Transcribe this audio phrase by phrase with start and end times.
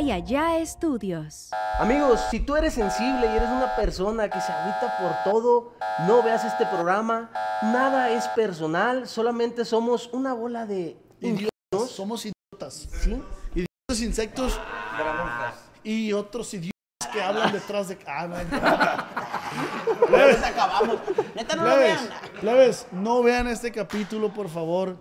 [0.00, 1.50] Estudios.
[1.78, 5.74] Amigos, si tú eres sensible y eres una persona que se agüita por todo,
[6.06, 7.30] no veas este programa.
[7.60, 12.88] Nada es personal, solamente somos una bola de Idiotas, somos idiotas.
[13.02, 13.22] ¿Sí?
[13.54, 14.58] Idiotas insectos
[15.84, 16.72] y otros idiotas
[17.12, 17.98] que hablan detrás de...
[18.06, 18.36] Ah, no,
[20.06, 20.96] Plebes, acabamos.
[21.34, 22.08] Neta, no vean.
[22.92, 24.96] no vean este capítulo, por favor.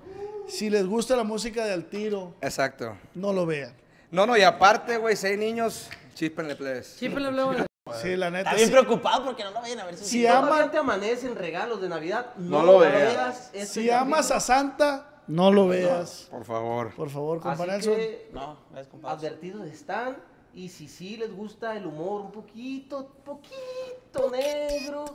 [0.49, 2.97] Si les gusta la música de Al Tiro, Exacto.
[3.15, 3.73] no lo vean.
[4.11, 6.97] No, no, y aparte, güey, seis niños, chíspenle, plebes.
[6.99, 7.65] Chípele, plebe.
[8.01, 8.49] Sí, la neta.
[8.51, 8.71] Está bien sí.
[8.71, 9.97] preocupado porque no lo vayan a ver.
[9.97, 12.93] Si Si ama- te amanecen regalos de Navidad, no, lo lo veas.
[13.13, 13.49] veas.
[13.53, 14.39] este Si amas a.
[14.39, 16.27] Santa, no lo veas.
[16.29, 16.93] Por favor.
[16.95, 17.95] Por favor, compa Nelson.
[17.95, 19.15] que No, es compadre.
[19.17, 20.17] advertidos están.
[20.53, 25.05] Y si sí les gusta el humor un poquito, poquito negro,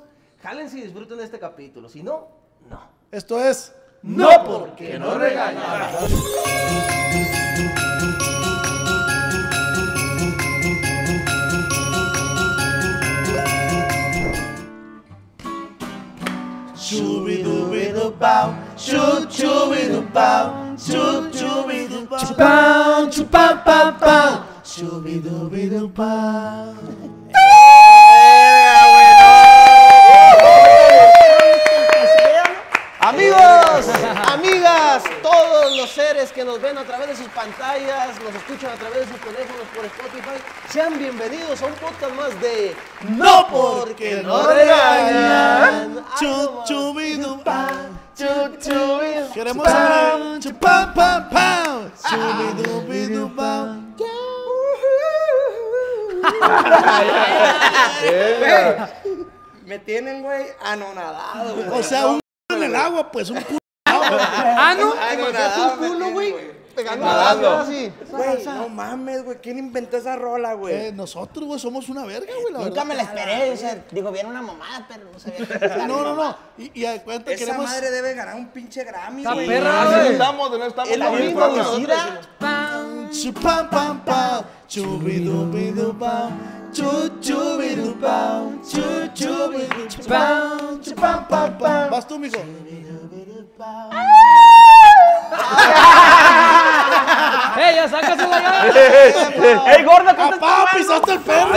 [0.42, 1.88] jálense y disfruten de este capítulo.
[1.88, 2.28] Si no,
[2.70, 2.80] no.
[3.10, 3.74] Esto es...
[4.02, 5.62] No porque no regañan.
[16.94, 18.54] Shoo we do we do bow.
[18.76, 24.44] shoo-choo-be-doo-bow, choo choo-bee doo-bow, Chupam chupam pam pam.
[24.62, 27.13] choo-bee doo-bee doo-bow.
[33.74, 33.96] Amigos,
[34.32, 38.76] amigas, todos los seres que nos ven a través de sus pantallas, nos escuchan a
[38.76, 40.38] través de sus teléfonos por Spotify,
[40.70, 42.76] sean bienvenidos a un podcast más de
[43.16, 46.04] No porque no regañan.
[49.34, 49.66] Queremos
[59.66, 61.80] me tienen, güey, anonadado, güey.
[61.80, 63.63] O sea, un en el agua, pues un.
[63.86, 64.94] Ah, no.
[65.80, 66.34] Me culo, güey.
[66.74, 67.50] Pegando Nadando.
[67.50, 67.92] la así.
[68.10, 70.92] Güey, no mames, güey, ¿quién inventó esa rola, Eh, güey?
[70.92, 72.84] nosotros, güey, somos una verga, güey, la Nunca verdad.
[72.84, 73.52] me la esperé.
[73.52, 75.86] O sea, digo, viene una mamada, pero no sabía.
[75.86, 76.36] No, no, no.
[76.58, 77.66] Y, y a cuenta Esa queremos.
[77.66, 79.46] madre debe ganar un pinche Grammy, Está güey.
[79.46, 80.12] perra, Así no güey.
[80.14, 80.90] estamos, no estamos.
[80.90, 81.56] Es que Puebla.
[81.62, 81.98] nosotros.
[82.40, 83.10] Pam.
[83.12, 84.44] Chupam pam pam.
[84.66, 86.30] Chubidubidupow.
[86.72, 88.60] Chu chubidupow.
[88.68, 88.82] Chu
[89.14, 90.80] chubidupow.
[90.82, 91.90] Chupam pam pam.
[91.90, 92.38] Vas tú, mijo.
[97.56, 99.72] ¡Ey, ya sácasela ya!
[99.76, 100.16] ¡Ey, gorda!
[100.16, 101.52] ¡Papá, pisaste el perro!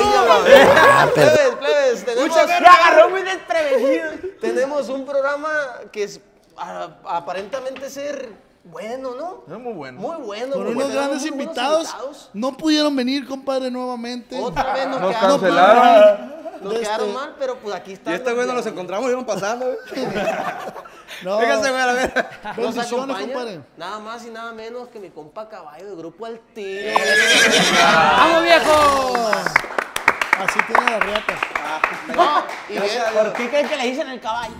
[1.15, 4.11] Plebes, plebes, tenemos, Me agarró muy desprevenido.
[4.39, 5.49] tenemos un programa
[5.91, 6.21] que es
[6.55, 8.29] a- aparentemente ser
[8.63, 9.43] bueno, ¿no?
[9.51, 9.99] Es muy bueno.
[9.99, 10.53] Muy bueno.
[10.53, 10.99] Con muy unos bueno.
[10.99, 11.95] grandes invitados.
[12.33, 14.39] No pudieron venir, compadre, nuevamente.
[14.39, 16.36] Otra vez nos, Nos quedaron cancelaron.
[16.61, 18.13] Nos De quedaron este- mal, pero pues aquí Y están.
[18.13, 20.05] este güey nos los encontramos y iban pasando, güey.
[21.23, 21.39] No.
[21.39, 22.27] Fíjense, güey, a ver.
[22.57, 23.61] Nos acompaña compadre.
[23.77, 26.97] nada más y nada menos que mi compa caballo de Grupo Tiro.
[27.81, 29.31] ¡Vamos, viejo!
[30.39, 31.33] Así tiene la riata.
[32.69, 32.83] Y bien,
[33.13, 34.53] ¿Por qué creen que le dicen el caballo?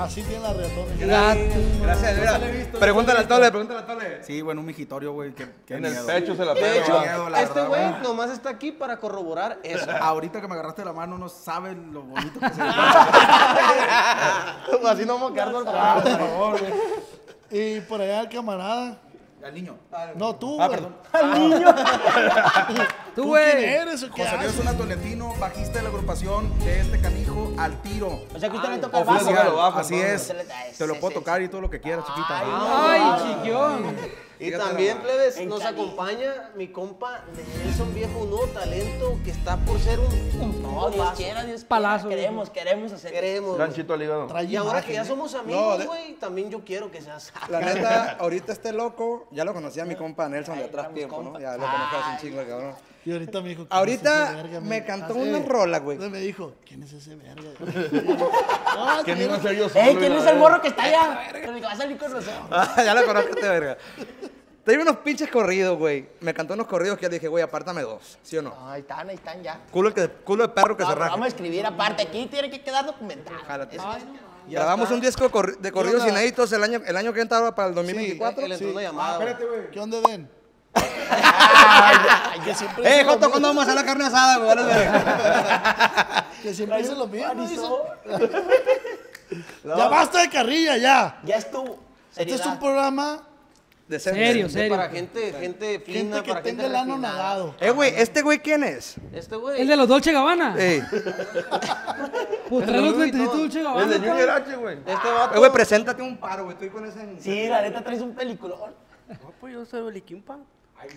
[0.00, 1.36] Así tiene la riatona.
[1.82, 2.40] Gracias, mira.
[2.78, 4.24] Pregúntale al tole, pregúntale al tole.
[4.24, 5.32] Sí, bueno, un mijitorio, güey.
[5.34, 6.84] Qué, qué En el pecho se la de pega.
[6.84, 9.90] hecho, miedo, la este güey nomás está aquí para corroborar eso.
[10.00, 12.68] Ahorita que me agarraste la mano, no sabes lo bonito que se ve.
[14.88, 15.42] Así no vamos a
[15.74, 16.72] Ah, por favor, güey.
[17.50, 18.98] Y por allá el camarada.
[19.44, 19.76] Al niño.
[20.14, 20.78] No, tú, Ah, güey.
[20.78, 20.96] perdón.
[23.14, 23.64] Tú, ¿Tú quién güey.
[23.64, 28.22] eres o qué José Luis Tolentino, bajista de la agrupación de este canijo al tiro.
[28.34, 29.78] O sea que usted le toca el bajo.
[29.78, 30.30] Así es.
[30.30, 30.34] Ah,
[30.78, 32.42] Te lo puedo tocar y todo lo que quieras, chiquita.
[32.44, 33.02] ¡Ay,
[33.34, 33.96] chiquión!
[34.42, 35.80] Y también, plebes, En nos Cali.
[35.80, 37.22] acompaña mi compa
[37.64, 40.06] Nelson Viejo, un nuevo talento que está por ser un,
[40.40, 42.08] un No, Dios quiera, Dios Palazo.
[42.08, 43.12] Queremos, queremos hacer.
[43.12, 43.56] Queremos.
[43.56, 44.26] Ganchito al hígado.
[44.26, 47.32] Trae Y ahora que ya somos No, amigos, de- güey, también yo quiero que seas.
[47.48, 51.38] La neta, ahorita este loco, ya lo conocía mi compa Nelson de atrás tiempo, ¿no?
[51.38, 52.74] Ya lo conozco hace un chingo, cabrón.
[53.04, 53.62] Y ahorita me dijo.
[53.62, 54.60] ¿quién es Ahorita ese verga?
[54.60, 55.44] me cantó Ah, una eh.
[55.48, 55.96] rola, güey.
[55.96, 57.50] Entonces me dijo, ¿quién es ese verga?
[58.76, 59.84] No, ¿Quién sí, iba a ser yo solo?
[59.84, 61.30] Ey, ¿quién es el morro que está allá?
[61.34, 62.46] El va a salir con nosotros.
[62.50, 63.76] Ah, ya lo conozco este verga.
[64.64, 66.06] Tenía unos pinches corridos, güey.
[66.20, 68.54] Me cantó unos corridos que yo le dije, güey, apártame dos, ¿sí o no?
[68.70, 69.60] Ahí están, ahí están ya.
[69.72, 71.10] Culo, el que, culo de perro que No, se raja.
[71.10, 72.04] vamos a escribir aparte.
[72.04, 73.36] Aquí tiene que quedar documentado.
[73.46, 73.76] Jálate.
[73.76, 73.82] Es-
[74.48, 77.68] Grabamos un disco de corri- de corridos inéditos el año, el año que entraba para
[77.68, 78.46] el Le 2024.
[78.46, 79.18] entró una llamada.
[79.18, 79.70] güey.
[79.72, 80.28] ¿Qué onda, Den?
[82.44, 84.56] Que siempre ¡Eh, Joto, mismo, ¿cuándo vamos a hacer la carne asada, güey?
[86.42, 87.34] Que siempre dice lo mismo.
[87.46, 87.62] dice.
[89.64, 91.20] Ya basta de carrilla, ya.
[91.24, 91.78] Ya estuvo.
[92.10, 92.52] Este es Seriedad.
[92.54, 93.22] un programa
[93.88, 94.20] Decente.
[94.26, 94.76] Serio, De serio.
[94.76, 97.54] Para gente, gente fina, gente que para tenga gente el ano nadado.
[97.60, 98.96] Eh, güey, ¿este güey quién es?
[99.12, 99.60] Este güey.
[99.60, 100.54] El de los Dolce Gabbana.
[100.58, 100.82] Ey.
[102.48, 103.36] Pues trae los lentecitos.
[103.38, 103.86] Dolce El Gabbana.
[103.86, 104.06] de pa.
[104.06, 104.78] Junior H, güey.
[104.78, 105.38] Este Eh, vato.
[105.38, 106.54] güey, preséntate un paro, güey.
[106.54, 107.00] Estoy con ese...
[107.20, 108.74] Sí, la neta traes un peliculón.
[109.40, 110.38] pues yo soy Beliquimpa.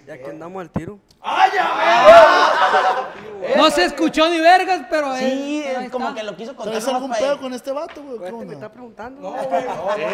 [0.07, 0.99] Ya que andamos al tiro.
[3.57, 6.19] No se escuchó ni vergas, pero Sí, eh, como está.
[6.19, 6.73] que lo quiso contar.
[6.73, 8.19] ¿Traes algún pedo con este vato, güey?
[8.19, 9.21] ¿Qué me está preguntando.
[9.21, 9.35] No,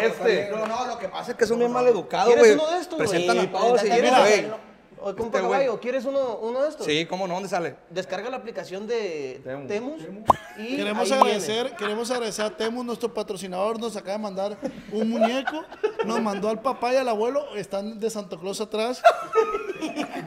[0.02, 0.50] este.
[0.50, 2.66] No, no, lo que pasa es que son bien mal educados, ¿Quieres güey.
[2.66, 3.08] uno de estos, güey?
[3.08, 4.42] Presentan a todos y preséntate, güey.
[4.42, 4.56] mira.
[5.04, 5.60] Oye, compa Este güey.
[5.64, 6.86] caballo, ¿quieres uno, uno de estos?
[6.86, 7.34] Sí, ¿cómo no?
[7.34, 7.74] ¿Dónde sale?
[7.90, 10.00] Descarga la aplicación de Temus,
[10.56, 14.56] y Queremos agradecer, queremos agradecer a Temu, nuestro patrocinador, nos acaba de mandar
[14.92, 15.64] un muñeco,
[16.04, 19.02] nos mandó al papá y al abuelo, están de Santa Claus atrás.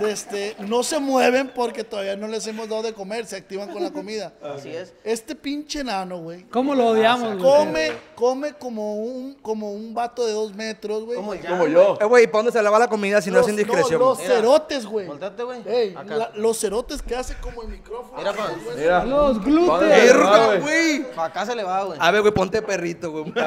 [0.01, 3.81] Este, no se mueven porque todavía no les hemos dado de comer, se activan con
[3.83, 4.33] la comida.
[4.43, 4.93] Así es.
[5.03, 7.39] Este pinche nano, güey, ¿Cómo lo odiamos, güey?
[7.43, 11.17] come, come como un, como un vato de dos metros, güey.
[11.17, 11.33] Como
[11.67, 11.97] yo.
[11.99, 13.99] Eh, güey, ¿para dónde se le va la comida si no es Los- indiscreción?
[13.99, 14.35] los Mira.
[14.35, 15.07] cerotes, güey.
[15.07, 15.61] Volteate, güey.
[15.67, 16.15] Ey, Acá.
[16.15, 18.17] la- los cerotes que hace como el micrófono.
[18.17, 18.51] Mira, pa.
[18.77, 19.03] Mira.
[19.05, 19.79] Los ¿Dónde glúteos.
[19.79, 21.05] se le va, ¡Verga, güey?
[21.17, 21.97] acá se le va, güey.
[22.01, 23.33] A ver, güey, ponte perrito, güey.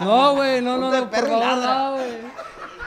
[0.00, 2.08] No, güey, no, no, no, por y favor, no, güey.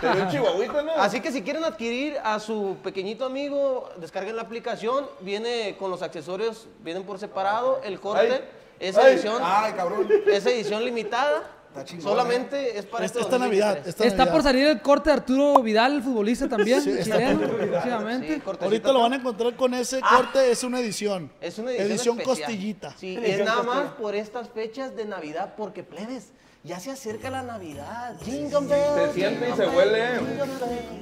[0.01, 0.92] Te dio un chihuahuita, ¿no?
[0.94, 6.01] Así que si quieren adquirir a su pequeñito amigo, descarguen la aplicación, viene con los
[6.01, 8.44] accesorios, vienen por separado, el corte,
[8.80, 8.88] Ay.
[8.89, 10.07] edición, Ay, cabrón.
[10.27, 11.44] esa edición limitada,
[11.86, 13.75] chingón, solamente es para Esta, este esta Navidad.
[13.75, 13.88] 2023.
[13.88, 16.81] Esta Está por salir el corte de Arturo Vidal, el futbolista también.
[16.81, 18.27] Sí, está chileno, por- próximamente.
[18.36, 21.31] Sí, cortecito Ahorita lo van a encontrar con ese corte, es una edición.
[21.39, 22.94] Es una edición, costillita.
[22.98, 26.31] Sí, es nada más por estas fechas de Navidad, porque plebes,
[26.63, 28.16] ya se acerca la Navidad.
[28.24, 30.19] Jingle bells, Se siente y se huele.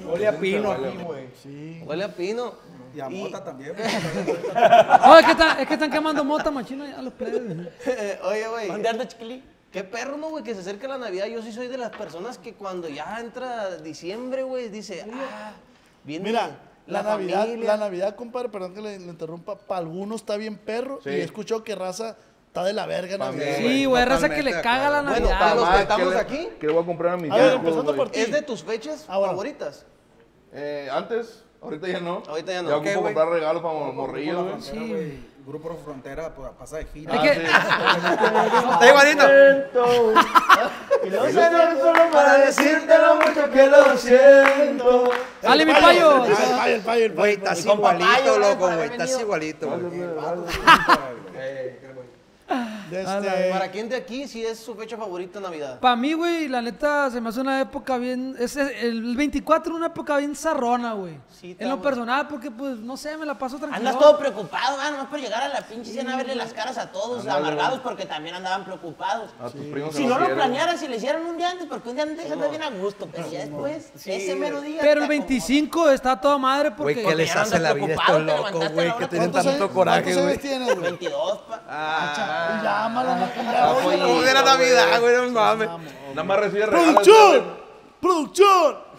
[0.07, 1.83] Huele a pino aquí, güey.
[1.83, 2.53] Huele a pino.
[2.95, 3.73] Y a Y- mota también.
[5.06, 7.41] No, es que, están, es que están quemando mota machina a los plebes.
[8.23, 8.67] Oye, güey.
[8.67, 9.44] ¿Dónde anda, chiquilín?
[9.71, 10.44] Qué perro, ¿no, güey?
[10.44, 11.27] Que se acerca la Navidad.
[11.27, 15.51] Yo sí soy de las personas que cuando ya entra diciembre, güey, dice, ah,
[16.03, 16.57] viene Mira,
[16.88, 17.67] la, Navidad, familia.
[17.67, 21.09] la Navidad, compadre, perdón que le, le interrumpa, para algunos está bien perro Sí.
[21.11, 22.17] y he escuchado que raza
[22.49, 23.45] está de la verga Navidad.
[23.59, 25.21] mí, Sí, güey, raza que le caga la acuerdo.
[25.21, 25.39] Bueno, Navidad.
[25.39, 27.35] para los que estamos ¿qué le- aquí, ¿Qué le voy a comprar a mis A
[27.37, 28.19] ver, empezando por ti.
[28.19, 29.85] es de tus fechas Ah, favoritas.
[30.51, 32.23] Eh, antes, ahorita ya no.
[32.27, 32.69] Ahorita ya no.
[32.69, 33.13] Ya ¿Qué, ocupo güey?
[33.13, 34.61] comprar regalos para morrillos, güey.
[34.61, 35.29] Sí, güey.
[35.45, 37.13] Grupo Frontera pues, pasa de gira.
[37.17, 37.41] Ah, que- sí.
[38.73, 39.23] Está igualito.
[42.11, 45.11] para decirte lo mucho que lo siento.
[45.41, 46.23] Dale, mi payo.
[46.23, 47.51] Ah, el payo, el payo, el Güey, payo.
[47.51, 48.89] estás igualito, loco, para güey.
[48.91, 50.09] Estás igualito, güey.
[52.94, 55.80] Este- ¿Para quién de aquí sí es su fecha favorita Navidad?
[55.80, 58.36] Para mí, güey, la neta, se me hace una época bien...
[58.39, 61.18] Es el 24 una época bien zarrona, güey.
[61.39, 63.77] Sí, en lo personal, porque, pues, no sé, me la paso tranquilo.
[63.89, 66.77] Andas todo preocupado, man, nomás por llegar a la pinche cena a verle las caras
[66.77, 69.31] a todos amargados porque también andaban preocupados.
[69.42, 70.35] A tus primos Si no lo quieren.
[70.35, 73.07] planearas, si le hicieran un día antes, porque un día antes andas bien a gusto,
[73.12, 74.80] pero ya después, ese mero día.
[74.81, 76.94] Pero el 25 está toda madre porque...
[76.95, 78.97] Güey, ¿qué les hace la vida estos locos, güey?
[78.97, 80.38] Que tienen ¿Cuántos años- tanto coraje, ¿Cuántos años güey.
[80.39, 80.81] tienes, güey?
[80.81, 81.62] 22, pa.
[81.65, 85.69] Y llámala, ya, Ah, oye, oye, Era Navidad, güey, no mames.
[86.09, 86.93] Nada más recibe regalos.
[86.93, 87.57] ¡Producción!
[88.01, 88.89] ¡Producción!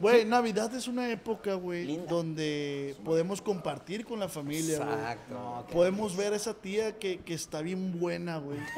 [0.00, 4.90] Güey, Navidad es una época, güey, donde podemos compartir con la familia, güey.
[4.90, 5.66] Exacto.
[5.72, 8.58] Podemos ver a esa tía que, que está bien buena, güey.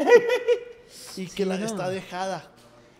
[1.16, 2.44] Y que la está dejada.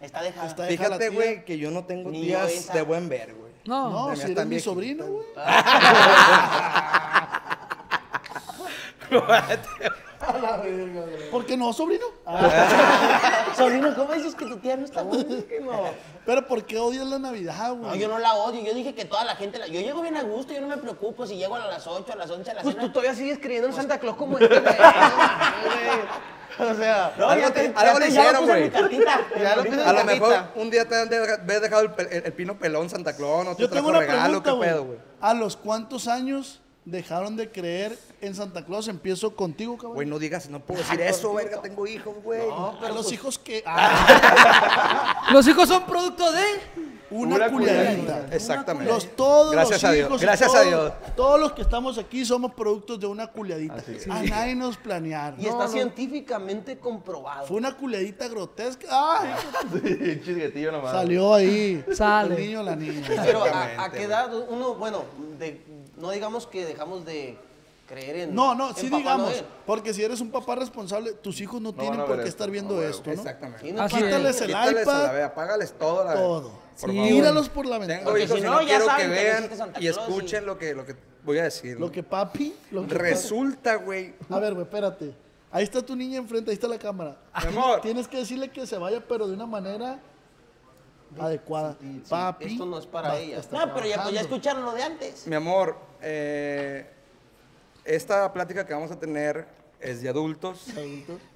[0.01, 0.49] Está dejada.
[0.49, 3.53] Está dejada la Fíjate, güey, que yo no tengo Ni tías de buen ver, güey.
[3.67, 5.27] No, No, me si eres mi sobrino, güey.
[11.31, 12.07] ¿Por qué no, sobrino?
[13.57, 15.25] Sobrino, ¿cómo dices que tu tía no está buena?
[16.27, 17.99] Pero ¿por qué odias la Navidad, No, güey?
[18.01, 18.63] yo no la odio.
[18.65, 19.67] Yo dije que toda la gente la...
[19.67, 22.17] Yo llego bien a gusto, yo no me preocupo si llego a las 8, a
[22.17, 22.93] las 11, a las Pues tú 1.
[22.93, 24.75] todavía sigues creyendo en Santa Claus como este, güey.
[26.57, 28.71] O sea, Algo te- algo le hicieron, güey.
[28.71, 28.81] ya
[29.57, 32.17] lo puse en A lo mejor un día te han de haber dejado el, pe-
[32.17, 34.73] el- el pino pelón Santa Claus, no te Yo tengo trajo una regalo, pregunta, qué
[34.73, 34.99] pedo, güey.
[35.21, 38.89] ¿A los cuántos años dejaron de creer en Santa Claus?
[38.89, 39.95] Empiezo contigo, cabrón.
[39.95, 42.47] Güey, no digas, no puedo decir eso, verga, tengo hijos, güey.
[42.47, 43.63] No, a pero los pues, hijos que...
[43.67, 46.43] Ah, los hijos son producto de...
[47.11, 48.27] una, Una culiadita.
[48.31, 48.93] Exactamente.
[48.93, 50.93] Los, todos Gracias los a Dios, gracias a todos- Dios.
[51.17, 53.83] Todos los que estamos aquí somos productos de una culiadita.
[54.11, 55.41] A nadie nos planearon.
[55.41, 57.47] y está científicamente comprobado.
[57.47, 58.87] Fue una culiadita grotesca.
[58.91, 59.31] Ay,
[59.83, 60.93] Sí, chisguetillo nomás.
[60.93, 61.85] salió ahí.
[61.93, 62.35] Sale.
[62.35, 63.07] El niño o la niña.
[63.25, 65.05] Pero a, a qué edad uno, bueno,
[65.39, 65.63] de-
[65.97, 67.37] no digamos que dejamos de
[67.87, 69.45] creer en No, no, en sí digamos, Noel.
[69.67, 72.53] porque si eres un papá responsable, tus hijos no, tienen por qué esto, estar no,
[72.53, 73.13] viendo esto, ¿no?
[73.13, 73.67] Exactamente.
[73.67, 73.87] Sí, no.
[73.87, 76.05] Quítales el Quítales a la iPad, vez, apágales todo.
[76.05, 76.65] La todo.
[76.77, 78.01] Sí, Tíralos por la ventana.
[78.01, 79.89] Tengo Porque hijos si y no, no ya quiero saben que no vean y y-
[79.89, 81.79] escuchen lo que, lo que voy a decir.
[81.79, 84.15] Lo que papi, lo que Resulta, güey.
[84.29, 85.15] A ver, güey, espérate.
[85.53, 87.17] Ahí está tu niña enfrente, ahí está la cámara.
[87.43, 87.81] Mi amor.
[87.81, 90.01] Tienes que decirle que se vaya, pero de una manera
[91.19, 91.77] adecuada.
[92.09, 92.45] Papi.
[92.53, 93.39] esto no es para va- ella.
[93.39, 95.27] está No, pero ya, pues, ya escucharon lo de antes.
[95.27, 96.91] Mi amor, eh,
[97.85, 99.47] esta plática que vamos a tener
[99.81, 100.67] es de adultos.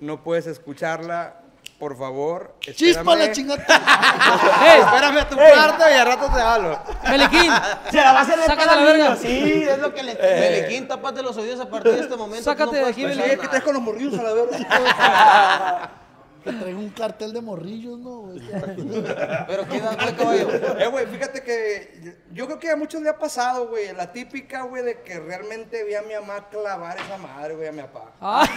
[0.00, 1.42] No puedes escucharla
[1.78, 3.64] por favor, Chispa la chingada.
[4.75, 4.80] ¡Ey!
[4.80, 6.76] Espérame a tu cuarto y al rato te hablo.
[7.08, 7.52] Meliquín,
[7.90, 9.04] Se la va a hacer de Sácate pedo la al verga.
[9.14, 10.14] niño, Sí, es lo que le...
[10.14, 12.42] Melequín, tápate los oídos a partir de este momento.
[12.44, 13.49] Sácate de aquí, ¿Qué nada.
[13.49, 15.90] traes con los morrillos a la verga?
[16.45, 18.21] Que traigo un cartel de morrillos, ¿no?
[18.23, 18.40] güey?
[19.47, 20.49] Pero qué edad fue, caballo.
[20.78, 24.62] Eh, güey, fíjate que yo- creo que a muchos le ha pasado, güey, la típica,
[24.62, 28.12] güey, de que realmente vi a mi mamá clavar esa madre, güey, a mi papá.
[28.21, 28.49] Ay,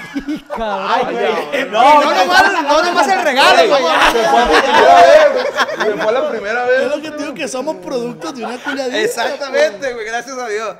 [0.47, 0.87] cabrón.
[0.89, 1.69] Ay, güey.
[1.69, 3.83] No, no, nomás, no nomás el regalo, güey.
[4.11, 5.85] Se fue por primera vez.
[5.85, 6.95] Se fue la primera Es vez.
[6.95, 8.99] lo que te digo que somos productos de una culiadita.
[8.99, 10.75] Exactamente, güey, gracias a Dios.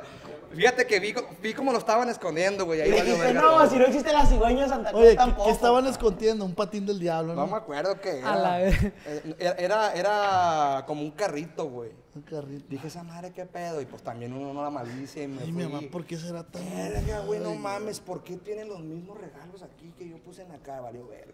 [0.56, 2.82] Fíjate que vi, vi cómo lo estaban escondiendo, güey.
[2.82, 3.70] Ahí Y dijiste, no, todo.
[3.70, 5.46] si no existe la cigüeña de Santa Cruz Oye, ¿qué, tampoco.
[5.46, 6.46] qué estaban escondiendo?
[6.46, 7.52] Un patín del diablo, No ¿no?
[7.52, 8.70] me acuerdo qué A la era.
[8.70, 8.94] vez.
[9.06, 11.92] Eh, Era, era como un carrito, güey.
[12.14, 12.66] Un carrito.
[12.70, 13.80] Dije, esa madre, qué pedo.
[13.82, 16.44] Y pues también uno no la malicia y me Ay, mi mamá, ¿por qué será
[16.44, 16.62] tan.?
[16.76, 20.50] Verga, güey, no mames, ¿por qué tienen los mismos regalos aquí que yo puse en
[20.60, 20.82] cara?
[20.82, 21.32] Valió verga.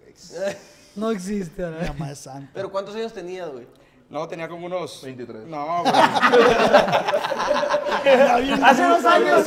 [0.95, 2.51] No existe, la Mi mamá es santa.
[2.53, 3.67] Pero ¿cuántos años tenías, güey?
[4.09, 5.01] No, tenía como unos...
[5.03, 5.47] 23.
[5.47, 5.93] No, güey.
[8.63, 9.43] Hace dos años.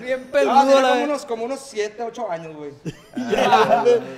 [0.00, 2.70] Bien No, peludo, tenía la como unos, como unos 7, 8 años, güey.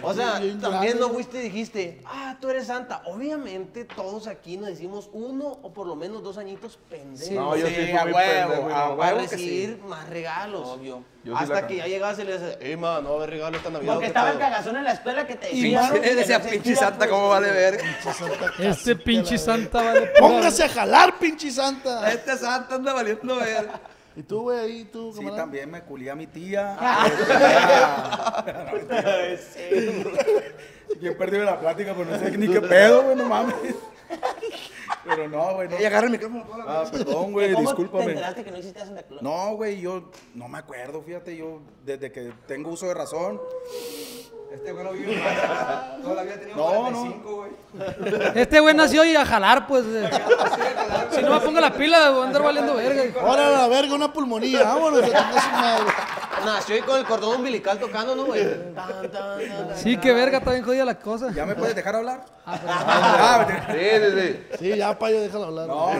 [0.02, 3.02] O sea, Bien también no fuiste y dijiste, ah, tú eres santa.
[3.06, 7.32] Obviamente todos aquí nos decimos uno o por lo menos dos añitos pendejos.
[7.32, 8.68] No, yo sí, a huevo, a no.
[8.68, 9.88] Para huevo que recibir sí.
[9.88, 10.68] más regalos.
[10.68, 11.02] Obvio.
[11.24, 13.56] Yo Hasta que ya llegas y le dices, hey, ma, no va a haber regalo
[13.56, 13.92] esta Navidad.
[13.94, 15.90] Porque ¿qué estaba el pedo?" cagazón en la escuela que te Y decía.
[16.16, 17.84] decía, no pinche santa, pues, ¿cómo vale verga?
[18.58, 22.10] Este pinche santa vale Póngase a jalar, pinche santa.
[22.10, 23.80] Este santa anda valiendo verga.
[24.16, 25.42] ¿Y tú, güey, ahí, tú, Sí, camarada?
[25.44, 26.76] también me culé a mi tía.
[31.00, 33.54] Bien perdido la plática, pero no sé ni qué pedo, güey, no mames.
[35.04, 35.80] Pero no, güey, no.
[35.80, 36.44] Y agarra el micrófono.
[36.44, 38.12] toda la Ah, perdón, güey, ¿Cómo te discúlpame.
[38.12, 39.22] enteraste que no existía Santa Claus?
[39.22, 43.40] No, güey, yo no me acuerdo, fíjate, yo desde que tengo uso de razón.
[44.52, 46.02] Este güey no vive más.
[46.02, 47.50] Toda la vida ha tenido No, 45, güey.
[48.34, 49.82] Este güey nació y a jalar, pues.
[49.86, 50.10] eh.
[51.10, 53.04] Si no me pongo la pila, voy a andar valiendo verga.
[53.06, 53.20] hijo.
[53.20, 54.62] Ahora la verga, una pulmonía.
[54.62, 55.06] Vámonos, a
[55.40, 55.84] su madre.
[56.44, 58.46] Nació ahí con el cordón umbilical tocando, ¿no, güey?
[59.76, 61.32] Sí, qué verga, está bien jodida la cosa.
[61.32, 62.24] ¿Ya me puedes dejar hablar?
[62.44, 64.56] Ah, Sí, sí, sí.
[64.58, 65.68] Sí, ya, payo, déjalo hablar.
[65.68, 65.98] No, no,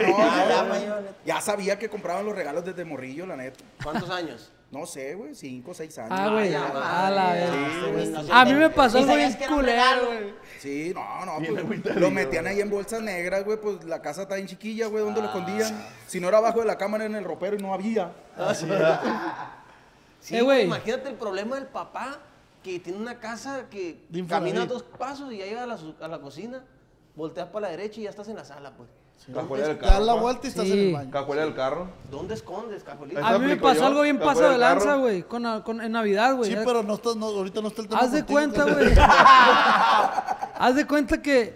[0.49, 1.03] Ya, mayor.
[1.25, 3.63] Ya sabía que compraban los regalos desde morrillo, la neta.
[3.83, 4.51] ¿Cuántos años?
[4.73, 6.11] No sé, güey, cinco, seis años.
[6.11, 6.49] Ah, güey.
[6.49, 7.35] ya, A la.
[7.35, 10.33] Sí, A mí me pasó ¿Y algo bien culero, güey.
[10.57, 14.33] Sí, no, no, pues, lo metían ahí en bolsas negras, güey, pues la casa está
[14.35, 15.85] bien chiquilla, güey, ¿dónde lo escondían?
[16.07, 18.13] Si no era abajo de la cámara en el ropero y no había.
[20.23, 20.63] Sí, Eh, güey.
[20.65, 22.17] Imagínate el problema del papá
[22.63, 26.19] que tiene una casa que camina dos pasos y ya llega a la, a la
[26.21, 26.63] cocina,
[27.15, 28.89] volteas para la derecha y ya estás en la sala, pues.
[29.33, 30.05] Cajuela del Te das carro.
[30.05, 30.71] la vuelta y estás Sí.
[30.73, 31.11] en el baño.
[31.11, 31.87] Cajuela del carro.
[32.09, 32.83] ¿Dónde escondes?
[32.83, 35.01] Eso A mí me pasó yo, algo bien pasado de lanza, carro.
[35.01, 35.23] güey.
[35.23, 36.49] Con, con- en Navidad, güey.
[36.49, 38.01] Sí, Ya- pero no está, no, ahorita no está el tema.
[38.01, 38.93] Haz de contigo, cuenta, güey.
[40.55, 41.53] Haz de cuenta que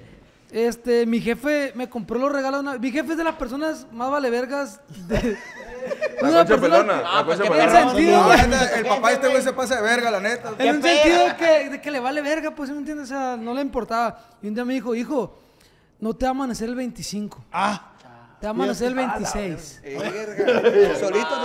[0.52, 2.62] este, mi jefe me compró los regalos.
[2.62, 4.80] una- Mi jefe es de las personas más valevergas.
[5.08, 5.38] De...
[6.22, 7.01] La una concha persona- pelona.
[7.01, 7.89] La pues, concha ¿qué En pelona.
[7.91, 10.51] sentido, No, el papá de este güey se pasa de verga, la neta.
[10.58, 13.06] En un sentido que, de que le vale verga, pues, ¿sí ¿me entiendes?
[13.06, 14.20] O sea, no le importaba.
[14.41, 15.38] Y un día me dijo, hijo,
[16.00, 17.44] no te va a amanecer el 25.
[17.51, 17.91] Ah,
[18.39, 19.82] Te va a amanecer el 26.
[19.84, 20.96] Verga.
[21.00, 21.36] Solito.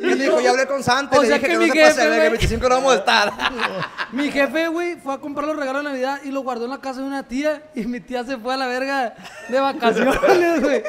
[0.00, 1.18] Y él dijo, ya hablé con Santa.
[1.18, 2.26] O le sea dije que que, mi no se pase de jefe, verga, güey.
[2.26, 3.32] el 25 no vamos a estar.
[4.12, 6.78] Mi jefe, güey, fue a comprar los regalos de Navidad y los guardó en la
[6.78, 9.12] casa de una tía y mi tía se fue a la verga
[9.48, 10.84] de vacaciones, güey.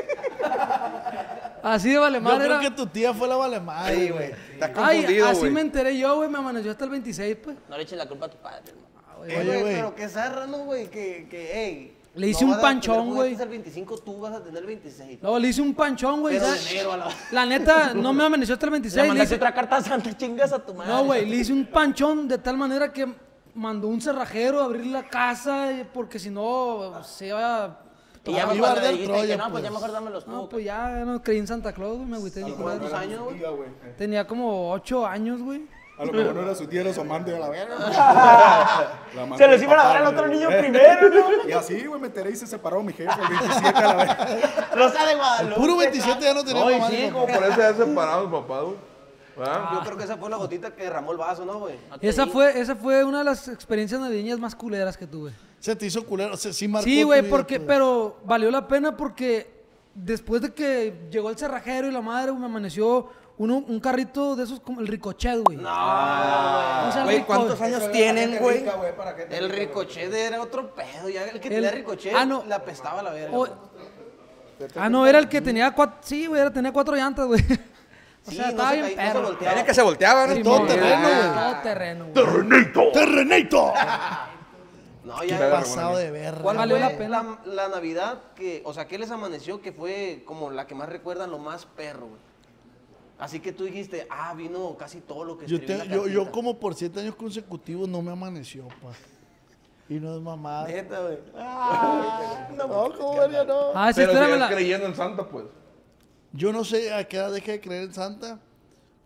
[1.67, 2.69] Así de vale yo madre creo era.
[2.69, 4.31] que tu tía fue la vale madre, Ay, güey.
[4.53, 5.51] Estás Ay, confundido, así güey.
[5.51, 7.57] me enteré yo, güey, me amaneció hasta el 26, pues.
[7.67, 9.25] No le eches la culpa a tu padre, hermano.
[9.27, 9.73] Eh, Oye, güey, güey.
[9.75, 10.89] pero qué zarra, ¿no, güey?
[10.91, 11.97] Que, que, hey.
[12.13, 13.15] Le hice no un a panchón, güey.
[13.33, 15.19] juguetes el 25, tú vas a tener el 26.
[15.21, 16.37] Luego le hice un panchón, güey.
[16.37, 16.41] A
[16.97, 17.09] la...
[17.31, 18.95] La neta, no me amaneció hasta el 26.
[18.95, 20.93] Le le mandaste hice- otra carta a Santa, chingas a tu madre.
[20.93, 23.05] No, güey, le hice un panchón de tal manera que
[23.55, 27.81] mandó un cerrajero a abrir la casa eh, porque si no se iba...
[28.31, 29.71] Y ya Iba a mejor le arder dijiste no, pues ya pues.
[29.71, 30.31] mejor dámelos tú.
[30.31, 33.41] No, pues ya no creí en Santa Claus, güey, me agüité ¿Cuántos años, güey?
[33.97, 35.67] Tenía como 8 años, güey.
[35.97, 37.77] A lo mejor no era su tía, era su amante a la verga.
[39.37, 41.25] Se los del iban a dar al otro niño primero, ¿no?
[41.47, 44.27] Y así, güey, me enteré y se separó mi jefe el 27 a la verga.
[44.75, 45.55] Rosa de Guadalupe.
[45.55, 46.89] Puro 27 ya no tenía mamá.
[46.89, 48.75] sí, como por eso ya separados, papá, güey.
[49.37, 49.69] ¿verdad?
[49.73, 51.75] Yo creo que esa fue la gotita que derramó el vaso, ¿no, güey?
[52.01, 55.31] Esa fue, esa fue una de las experiencias navideñas más culeras que tuve.
[55.65, 59.63] Se te hizo culero, se, sí marcó Sí, güey, porque, pero valió la pena porque
[59.95, 64.43] después de que llegó el cerrajero y la madre, me amaneció uno, un carrito de
[64.43, 65.57] esos como el ricochet, güey.
[65.57, 68.63] No, o sea, Güey, ¿cuántos años tienen, güey?
[69.31, 71.09] El ricochet era otro pedo.
[71.09, 72.43] Ya el que El- tenía ricochet ah, no.
[72.45, 73.35] le apestaba la verga.
[73.35, 73.47] o-
[74.75, 77.41] ah, no, era el que tenía cuatro, sí, güey, era, tenía cuatro llantas, güey.
[78.27, 79.27] O Sí, sea, no estaba se bien caía, no se perro.
[79.29, 79.53] volteaba.
[79.53, 80.31] Era que se volteaban.
[80.31, 81.33] El todo terreno, güey.
[81.33, 82.91] Todo terreno, güey.
[82.93, 83.73] ¡Terrenito!
[85.05, 86.41] No, ya pasado de verga.
[86.41, 87.39] ¿Cuál Valió la pena.
[87.45, 90.89] La, la Navidad que, o sea, ¿qué les amaneció que fue como la que más
[90.89, 92.19] recuerdan lo más perro, güey?
[93.17, 96.07] Así que tú dijiste, ah, vino casi todo lo que Yo, escribí te- la yo,
[96.07, 98.91] yo como por siete años consecutivos no me amaneció, pa.
[99.87, 100.67] Y no es mamada.
[100.67, 101.19] Neta, güey.
[102.57, 103.71] No, ¿cómo vería, no?
[103.75, 104.49] Ah, Pero la...
[104.49, 105.45] creyendo en Santa, pues.
[106.33, 108.39] Yo no sé a qué edad dejé de creer en Santa,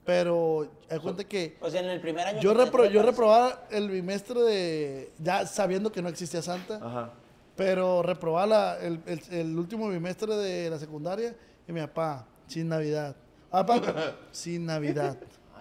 [0.09, 2.39] pero hay cuenta que Pues en el primer año.
[2.41, 7.11] yo, repro- yo reprobaba el bimestre de, ya sabiendo que no existía Santa, Ajá.
[7.55, 11.35] pero reprobaba la- el, el- el último bimestre de la secundaria
[11.67, 13.15] y mi papá, sin Navidad.
[13.51, 15.15] Ah, papá, sin Navidad.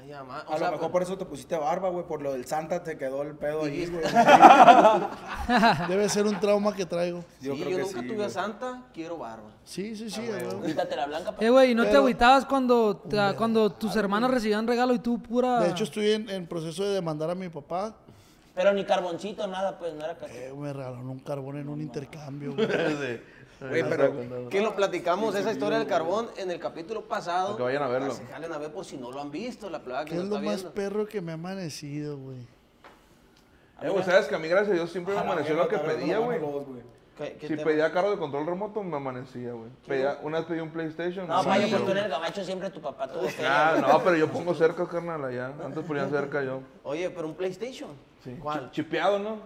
[0.08, 2.06] Ay, ama- o A lo mejor por eso te pusiste barba, güey.
[2.06, 4.02] Por lo del Santa te quedó el pedo ahí, güey.
[5.88, 7.24] Debe ser un trauma que traigo.
[7.40, 8.26] Yo sí, creo yo que nunca sí, tuve güey.
[8.26, 9.50] a Santa, quiero barba.
[9.64, 10.26] Sí, sí, Ah, sí.
[10.28, 10.62] a huevo.
[10.62, 11.34] Quítate la blanca.
[11.40, 15.20] Eh, güey, ¿y no te agüitabas cuando, te- cuando tus hermanas recibían regalo y tú
[15.22, 15.60] pura...
[15.60, 17.94] De hecho, estoy en, en proceso de demandar a mi papá.
[18.54, 20.32] Pero ni carboncito, nada, pues no era casi.
[20.36, 22.54] Eh, me regalaron un carbón en un intercambio.
[22.54, 22.66] güey.
[23.60, 27.56] Güey, pero Que lo platicamos, esa historia del carbón, en el capítulo pasado.
[27.56, 28.12] Que vayan a verlo.
[28.14, 30.20] Se jalen a ver por si no lo han visto, la plaga que ¿Qué es
[30.22, 30.74] nos lo está más viendo.
[30.74, 32.38] perro que me ha amanecido, güey?
[33.82, 36.18] Eh, güey, sabes que a mí, gracias a Dios, siempre me amaneció lo que pedía,
[36.18, 36.38] güey.
[36.40, 36.76] mano los dos,
[37.16, 37.64] ¿Qué- qué Si tema?
[37.70, 39.70] pedía carro de control remoto, me amanecía, güey.
[39.88, 41.26] Pedía- Una vez pedí un PlayStation.
[41.26, 41.76] No, vaya, amaneció.
[41.78, 44.54] pues tú en el gabacho siempre tu papá tuvo feria, Ah, no, pero yo pongo
[44.54, 45.52] cerca, carnal, allá.
[45.64, 46.60] Antes ponía cerca yo.
[46.84, 47.90] Oye, pero un PlayStation.
[48.22, 48.36] Sí.
[48.40, 48.70] ¿Cuál?
[48.70, 49.38] Chi- Chipeado, ¿no?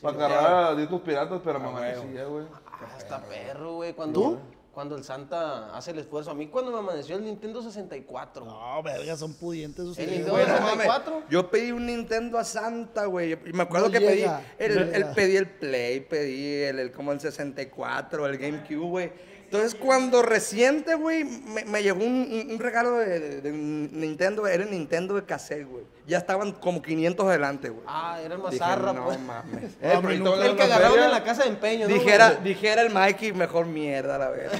[0.00, 2.46] Para agarrar a discos piratas, pero me amanecía, güey.
[2.90, 3.92] Ah, está perro, güey.
[3.94, 4.40] Cuando,
[4.72, 6.30] cuando el Santa hace el esfuerzo.
[6.30, 8.44] A mí cuando me amaneció el Nintendo 64.
[8.44, 8.54] güey.
[8.56, 10.08] No, verga, son pudientes El ustedes.
[10.10, 10.70] Nintendo Güey, no mames.
[10.86, 11.22] 64.
[11.30, 13.32] Yo pedí un Nintendo a Santa, güey.
[13.44, 16.78] Y me acuerdo No que llega, pedí, no el, el- pedí el Play, pedí el,
[16.78, 19.12] el- como el 64, el GameCube, güey.
[19.44, 24.46] Entonces, cuando reciente, güey, me, me llegó un, un- un regalo de, de- de Nintendo,
[24.46, 25.84] era el Nintendo de cassette, güey.
[26.04, 27.84] Ya estaban como 500 adelante, güey.
[27.86, 29.20] Ah, era el mazarra, no pues.
[29.20, 29.70] mames.
[29.80, 31.04] Eh, a dar El que una agarraron feria.
[31.06, 31.94] en la casa de empeño, ¿no?
[31.94, 32.42] Dijera, güey?
[32.42, 34.58] dijera el Mikey, mejor mierda, la verdad.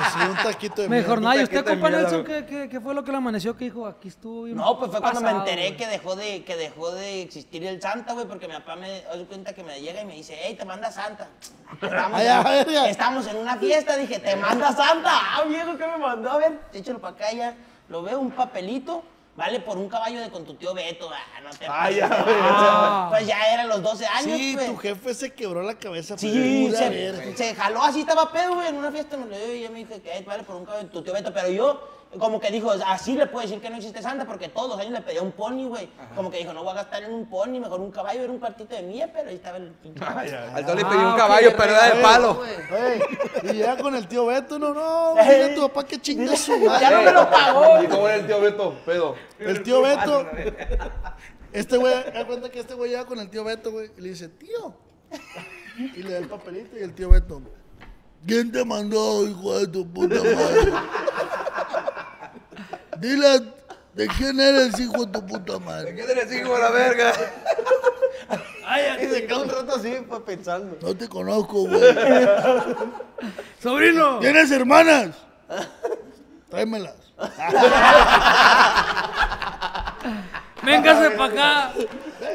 [0.00, 1.34] Así, un taquito de Mejor mierda.
[1.34, 3.64] nada, ¿y puta usted, compa Nelson, qué, qué, qué fue lo que le amaneció que
[3.66, 3.86] dijo?
[3.86, 5.76] Aquí estuvo bien No, pues fue cuando me enteré güey"?
[5.76, 9.10] que dejó de que dejó de existir el Santa, güey, porque mi papá me da
[9.28, 11.28] cuenta que me llega y me dice, hey, te manda Santa.
[11.82, 15.10] En, estamos en una fiesta, dije, te manda Santa.
[15.12, 16.30] Ah, viejo, ¿qué me mandó?
[16.30, 17.54] A ver, échalo para acá ya.
[17.88, 19.02] Lo veo, un papelito,
[19.36, 21.08] vale por un caballo de con tu tío Beto.
[21.12, 24.66] Ah, no te Ah, ya, Ah, Pues ya eran los 12 años, Sí, pues.
[24.66, 26.16] tu jefe se quebró la cabeza.
[26.18, 26.78] Sí, pura
[27.36, 29.78] se, jaló así, estaba pedo, güey, en una fiesta me lo dio y yo me
[29.80, 32.50] dije que "Ay, vale por un caballo de tu tío Beto, pero yo como que
[32.50, 35.20] dijo, así le puedo decir que no existe Santa porque todos los años le pedía
[35.22, 35.88] un pony, güey.
[36.14, 38.38] Como que dijo, no voy a gastar en un pony, mejor un caballo, era un
[38.38, 40.02] cuartito de mía, pero ahí estaba el pinche.
[40.04, 42.42] Al Dolly Ah, pedí un caballo, pero era de palo.
[42.44, 43.00] Ey,
[43.42, 46.56] y llega con el tío Beto, no, no, dile a tu papá que chinga su
[46.58, 46.90] Ya madre.
[46.96, 47.82] no me lo pagó.
[47.82, 48.74] ¿Y cómo era el tío Beto?
[48.86, 49.14] Pedo.
[49.38, 50.26] El tío Beto.
[51.52, 54.08] Este güey, da cuenta que este güey llega con el tío Beto, güey, y le
[54.10, 54.74] dice, tío.
[55.78, 57.40] Y le da el papelito y el tío Beto.
[58.26, 60.72] ¿Quién te mandó, hijo de tu puta madre?
[62.98, 63.42] Dile,
[63.94, 65.94] ¿de quién eres, hijo de tu puta madre?
[65.94, 67.12] ¿Qué eres hijo de la verga?
[69.00, 70.76] Y se queda un rato así, pues, pensando.
[70.80, 71.80] No te conozco, güey.
[73.62, 74.18] ¡Sobrino!
[74.18, 75.10] ¿Tienes hermanas?
[76.50, 76.96] Tráemelas.
[80.62, 81.72] ¡Véngase para acá!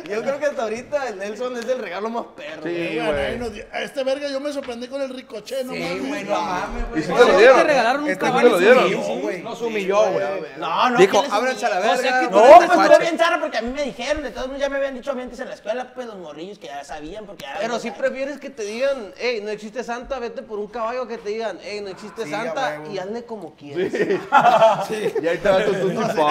[0.10, 2.64] Yo creo que hasta ahorita el Nelson es el regalo más perro.
[2.64, 3.38] Sí, güey.
[3.38, 6.08] Nos a este verga yo me sorprendí con el ricochet, no Sí, mames.
[6.08, 7.02] güey, no mames, ¿Y güey.
[7.04, 7.68] si te Oye, lo te dieron?
[7.68, 8.90] regalaron un Este te lo dieron.
[8.90, 9.42] Sí, Sí, güey.
[9.42, 10.26] Nos humilló, güey.
[10.58, 10.98] No, no.
[10.98, 12.22] Dijo, ¿qué les ábranse a la verga.
[12.24, 14.70] No, pues este estuvo bien zarra porque a mí me dijeron, de todos modos ya
[14.70, 17.58] me habían dicho antes en la escuela, pues los morrillos que ya sabían porque ya
[17.60, 21.18] Pero si prefieres que te digan, hey, no existe Santa, vete por un caballo que
[21.18, 22.92] te digan, hey, no existe Sí, a Santa huevo.
[22.94, 23.94] y hazle como quieras.
[25.22, 26.30] Y ahí te va tu Tutsi Pop.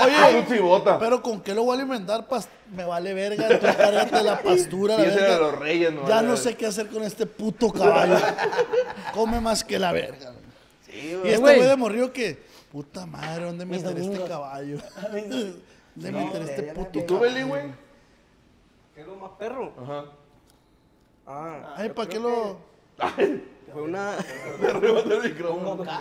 [0.00, 0.98] Oye, Tutsi Bota.
[0.98, 2.26] pero ¿con qué lo voy a alimentar?
[2.28, 5.34] Pas- me vale verga, tú cárgate la pastura, la verga.
[5.34, 6.08] de los reyes, ¿no?
[6.08, 8.16] Ya no sé qué hacer con este puto caballo.
[9.14, 10.32] Come más que la verga.
[10.88, 11.56] y este Güey.
[11.56, 12.38] güey de morrió que,
[12.70, 14.78] puta madre, ¿dónde Mis meter este caballo?
[15.94, 17.62] ¿Dónde meter este puto ¿Y tú, Beli, güey?
[18.94, 19.72] ¿Qué es lo más perro?
[19.82, 20.04] Ajá.
[21.26, 22.58] Ah, Ay, ¿para qué lo...?
[23.72, 24.16] fue una,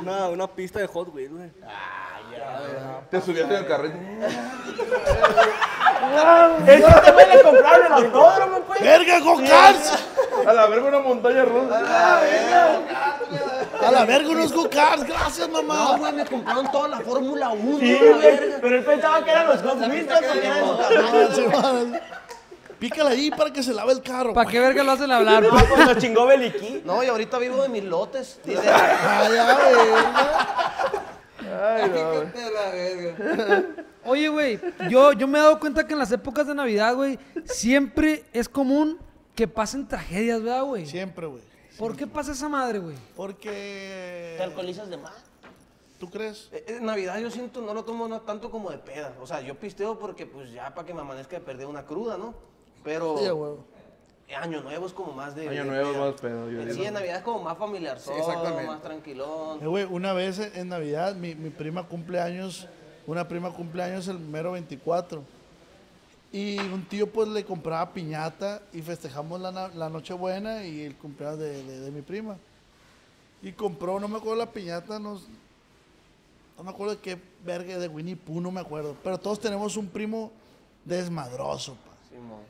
[0.01, 1.51] una, una pista de Hot Wheels, güey.
[3.09, 3.97] Te subías en el carrete.
[6.67, 8.81] Es que este güey le compraron el autódromo, pues.
[8.81, 9.93] ¡Verga, go-karts!
[10.47, 11.81] A la verga una montaña rusa.
[13.85, 15.97] A la verga unos go-karts, gracias, No, mamá.
[15.97, 18.57] güey, me compraron toda la Fórmula 1, Sí, la güey, verga.
[18.61, 19.75] Pero él pensaba que eran los pues,
[21.53, 22.01] madre.
[22.79, 24.33] Pícala ahí para que se lave el carro.
[24.33, 25.43] ¿Para qué verga lo hacen hablar?
[25.43, 26.81] No, pues lo chingó Beliquí.
[26.85, 28.39] No, y ahorita vivo de mis lotes.
[28.43, 31.16] Dice, Ay, ya, verga.
[31.39, 33.75] Ay, no, güey.
[34.05, 37.19] Oye, güey, yo, yo me he dado cuenta que en las épocas de Navidad, güey,
[37.45, 38.97] siempre es común
[39.35, 40.85] que pasen tragedias, ¿verdad, güey?
[40.85, 41.43] Siempre, güey.
[41.77, 42.95] ¿Por qué pasa esa madre, güey?
[43.15, 44.35] Porque.
[44.37, 45.13] Te alcoholizas de más.
[45.99, 46.49] ¿Tú crees?
[46.51, 49.13] Eh, eh, Navidad yo siento, no lo tomo no tanto como de peda.
[49.21, 52.17] O sea, yo pisteo porque pues ya para que me amanezca de perder una cruda,
[52.17, 52.35] ¿no?
[52.83, 53.57] Pero Sí, eh,
[54.35, 55.47] Año Nuevo es como más de...
[55.49, 56.73] Año de Nuevo es más pedo, yo.
[56.73, 58.67] Sí, en Navidad es como más familiar, exactamente.
[58.67, 59.59] más tranquilón.
[59.61, 62.67] Eh, una vez en Navidad, mi, mi prima cumple años,
[63.05, 65.23] una prima cumple años el mero 24.
[66.33, 71.39] Y un tío pues le compraba piñata y festejamos la, la Nochebuena y el cumpleaños
[71.39, 72.35] de, de- de mi prima.
[73.41, 75.21] Y compró, no me acuerdo la piñata, no,
[76.57, 78.95] no me acuerdo de qué verga, de Winnie Pooh, no me acuerdo.
[79.03, 80.31] Pero todos tenemos un primo
[80.83, 81.77] desmadroso.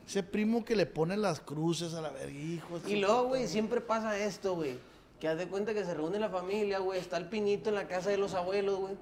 [0.05, 2.79] Ese primo que le pone las cruces a la verga, hijo.
[2.87, 4.77] Y luego, güey, siempre pasa esto, güey.
[5.19, 6.99] Que haz de cuenta que se reúne la familia, güey.
[6.99, 8.93] Está el piñito en la casa de los abuelos, güey.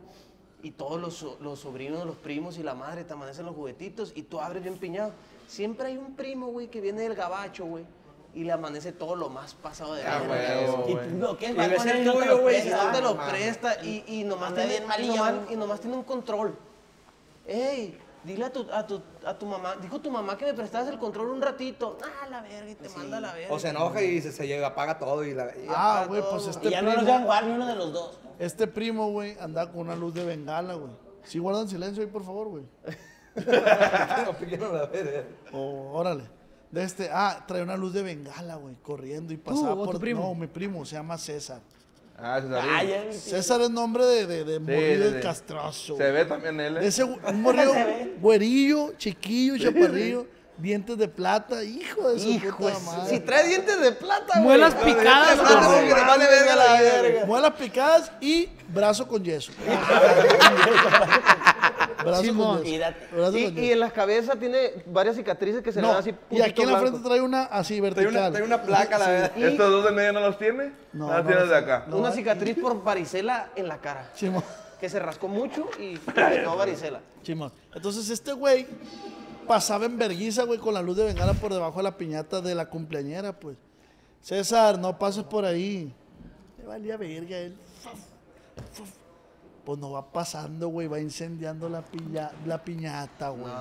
[0.63, 4.23] Y todos los, los sobrinos, los primos y la madre te amanecen los juguetitos y
[4.23, 5.11] tú abres bien piñado.
[5.47, 7.83] Siempre hay un primo, güey, que viene del gabacho, güey.
[8.33, 10.71] Y le amanece todo lo más pasado de Ah, verga.
[10.81, 10.91] güey.
[10.93, 12.91] Y tú lo que es, Y va a ves poner el tuyo, lo güey, no
[12.91, 15.53] te lo presta y, y nomás, tiene, bien y, malillo, nomás, güey.
[15.53, 16.57] y nomás tiene un control.
[17.47, 20.87] Ey, dile a tu, a, tu, a tu mamá, dijo tu mamá que me prestabas
[20.89, 21.97] el control un ratito.
[22.03, 23.53] Ah, la verga, y te manda a la verga.
[23.53, 25.45] O se enoja y se, se llega, apaga todo y la.
[25.55, 27.93] y- Ah, güey, pues Y este ya no nos dejan jugar ni uno de los
[27.93, 28.19] dos.
[28.39, 30.91] este primo, güey, andaba con una luz de bengala, güey.
[31.23, 32.63] Sí, guardan silencio ahí, por favor, güey.
[34.25, 35.23] No, piquenos la verga.
[35.53, 36.23] O, órale.
[36.71, 39.99] De este, ah, trae una luz de bengala, güey, corriendo y pasaba o tu por.
[39.99, 40.21] primo?
[40.23, 41.61] No, mi primo, se llama César.
[42.17, 42.69] Ah, Cesarín.
[42.73, 45.21] Ay, ya, César es nombre de, de, de morrillo sí, sí.
[45.21, 45.97] castroso.
[45.97, 46.87] Se ve también él, ¿eh?
[46.87, 47.73] Ese gu- un morrillo
[48.21, 50.25] güerillo, chiquillo, chaparrillo,
[50.57, 53.09] dientes de plata, hijo de su Hijo, puta de su- madre.
[53.09, 54.43] si trae dientes de plata, güey.
[54.43, 55.89] Muelas picadas, plata, güey.
[55.91, 57.25] vale verga la güey.
[57.25, 59.51] Muelas picadas y brazo con yeso.
[62.05, 62.57] brazo Simón.
[62.63, 62.65] con.
[63.17, 63.73] Brazo Y, con y yeso.
[63.73, 66.71] en la cabeza tiene varias cicatrices que se le No, dan así y aquí en
[66.71, 68.07] la frente trae una así Trae vertical.
[68.13, 69.37] una, trae una placa, la verdad.
[69.37, 70.71] ¿Estos dos de medio no los tiene?
[70.93, 71.85] No, No, no tienes los de acá.
[71.87, 71.97] No.
[71.97, 74.09] Una cicatriz por varicela en la cara.
[74.15, 74.43] Simón.
[74.79, 77.01] Que se rascó mucho y le quedó varicela.
[77.23, 77.51] Simón.
[77.73, 78.67] Entonces este güey
[79.47, 82.55] pasaba en verguiza, güey, con la luz de bengala por debajo de la piñata de
[82.55, 83.57] la cumpleañera, pues.
[84.21, 85.93] César, no pases por ahí.
[86.57, 87.55] Le valía verga él.
[87.83, 87.93] Fuf,
[88.73, 88.89] fuf.
[89.65, 93.51] Pues no va pasando, güey, va incendiando la, piña- la piñata, güey.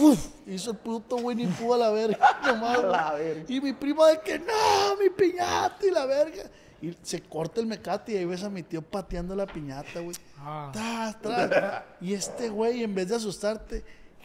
[0.00, 2.18] Uf, hizo el puto Winnie Pooh a la verga.
[2.46, 3.44] nomás, güey.
[3.48, 6.44] Y mi primo de que no, mi piñata y la verga.
[6.80, 10.16] Y se corta el mecate y ahí ves a mi tío pateando la piñata, güey.
[10.38, 10.70] Ah.
[10.72, 11.82] Tras, tras.
[12.00, 13.82] Y este güey, en vez de asustarte,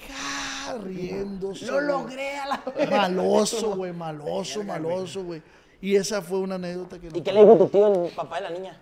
[0.08, 1.66] ja, riéndose.
[1.66, 1.88] Lo güey.
[1.88, 5.42] logré a la Maloso, güey, maloso, maloso, güey.
[5.82, 7.08] Y esa fue una anécdota que...
[7.08, 8.80] ¿Y qué le dijo tu tío, el papá de la niña?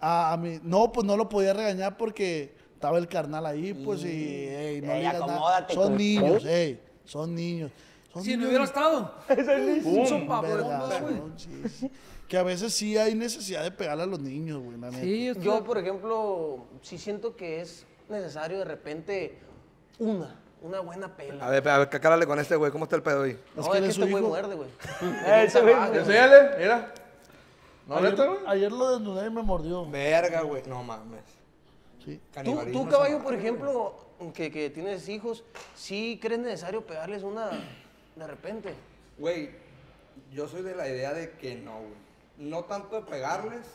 [0.00, 4.02] A, a mí, no, pues no lo podía regañar porque estaba el carnal ahí, pues,
[4.04, 4.08] y,
[4.48, 5.24] ey, no Ey, le digas nada.
[5.34, 7.70] acomódate Son niños, ey, son niños.
[8.12, 9.14] Son Si no niños hubiera estado.
[9.84, 11.14] Un sopapo vergas, bombas, güey.
[11.14, 11.38] ¿no?
[11.38, 11.90] Sí, sí.
[12.26, 15.02] Que a veces sí hay necesidad de pegarle a los niños, güey, la neta.
[15.02, 19.38] Sí, estoy- Yo, por ejemplo, sí siento que es necesario de repente
[19.98, 21.44] una, una buena pela.
[21.46, 22.70] A ver, a ver, cacárale con este güey.
[22.72, 23.30] ¿Cómo está el pedo hoy?
[23.56, 24.68] Es no, es que este güey muerde, güey.
[25.44, 25.98] Ese güey güey.
[25.98, 26.94] Enséñale, mira.
[27.90, 28.38] ¿No, Ayer, neta, güey?
[28.46, 29.84] ayer lo desnudé y me mordió.
[29.90, 30.62] Verga, güey.
[30.68, 31.24] No mames.
[32.04, 32.20] Sí.
[32.44, 33.94] Tú, tú, caballo, por ejemplo,
[34.32, 35.42] que, que tienes hijos,
[35.74, 37.50] ¿sí crees necesario pegarles una
[38.14, 38.74] de repente?
[39.18, 39.50] Güey,
[40.32, 41.94] yo soy de la idea de que no, güey.
[42.38, 43.66] No tanto de pegarles,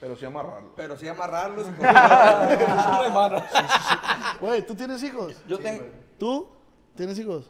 [0.00, 0.72] Pero sí amarrarlo.
[0.74, 1.68] pero sí amarrarlos.
[4.40, 5.36] Güey, ¿tú tienes hijos?
[5.46, 5.84] Yo tengo.
[6.18, 6.48] ¿Tú
[6.96, 7.48] tienes hijos?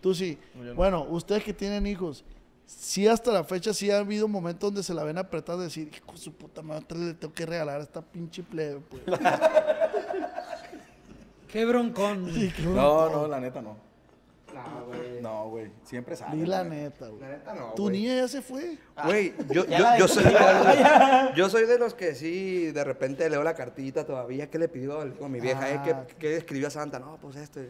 [0.00, 0.36] Tú sí.
[0.74, 2.24] Bueno, ustedes que tienen hijos,
[2.68, 5.90] sí hasta la fecha sí ha habido momentos donde se la ven apretada de decir,
[5.92, 9.02] hijo su puta madre, le tengo que regalar a esta pinche plebe, pues.
[11.48, 12.22] Qué broncón.
[12.22, 12.34] güey.
[12.34, 13.76] Sí, qué No, no, la neta no.
[14.54, 15.20] No, güey.
[15.22, 15.70] No, güey.
[15.84, 16.36] Siempre sale.
[16.36, 17.20] Di la neta, güey.
[17.20, 17.98] La neta no, Tu güey.
[18.00, 18.76] niña ya se fue.
[19.04, 20.24] Güey, yo, yo, yo soy,
[21.36, 24.50] yo soy de los que sí, de repente leo la cartita todavía.
[24.50, 25.70] ¿Qué le pidió le digo a mi vieja?
[25.70, 25.82] eh, Ah.
[26.08, 26.98] ¿qué, ¿Qué escribió a Santa?
[26.98, 27.60] No, pues esto.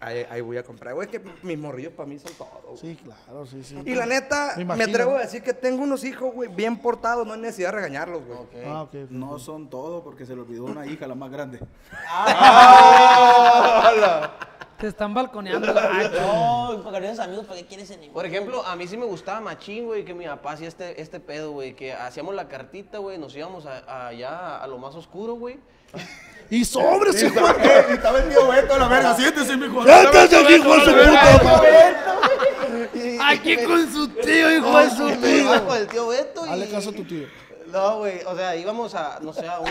[0.00, 0.94] Ahí, ahí voy a comprar.
[0.94, 2.48] Güey, es que mis morrillos para mí son todo.
[2.66, 2.76] güey.
[2.78, 3.76] Sí, claro, sí, sí.
[3.84, 7.26] Y la neta, Me atrevo a decir que tengo unos hijos, güey, bien portados.
[7.26, 8.38] No hay necesidad de regañarlos, güey.
[8.64, 8.94] Ah, ok.
[9.10, 11.58] No son todo porque se le olvidó una hija, la más grande.
[14.78, 15.66] Te están balconeando.
[16.20, 18.14] No, porque eres amigos, ¿para qué quieres enemigo?
[18.14, 21.18] Por ejemplo, a mí sí me gustaba machín, güey, que mi papá hacía este, este
[21.20, 24.94] pedo, güey, que hacíamos la cartita, güey, nos íbamos a- a allá a lo más
[24.94, 25.58] oscuro, güey.
[26.50, 27.40] Y sobres, hijo.
[27.90, 29.14] y está vendido Beto la verga.
[29.14, 29.84] Siéntese, mijo.
[29.84, 31.60] Siéntese, hijo de su puta.
[33.28, 35.36] Aquí con su tío, hijo de su tío.
[35.42, 36.48] iba con el tío Beto y...
[36.48, 37.26] Hazle caso a tu tío.
[37.72, 39.68] No, güey, o sea, íbamos a, no sé, a un,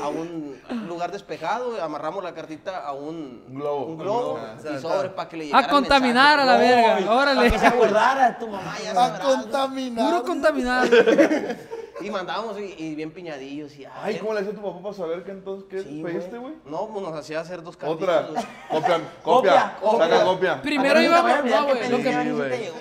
[0.00, 3.86] a un lugar despejado, amarramos la cartita a un, globo.
[3.86, 6.98] un globo Un y sobre para que le llegara A contaminar a la verga.
[6.98, 7.50] Para Órale.
[7.50, 9.20] que se acordara tu mamá, ya A sabrás.
[9.26, 10.10] contaminar.
[10.10, 10.88] Puro contaminar.
[12.02, 15.22] Y mandábamos y, y bien piñadillos y Ay, ¿cómo le hacía tu papá para saber
[15.22, 16.54] que entonces qué Sí, pediste, güey?
[16.64, 18.24] No, pues nos hacía hacer dos cartitas.
[18.30, 18.42] Otra.
[18.70, 20.62] Copia, copia, Copia, saca copia.
[20.62, 22.74] Primero Para que íbamos, nunca vaya a no, güey, lo que- llegó.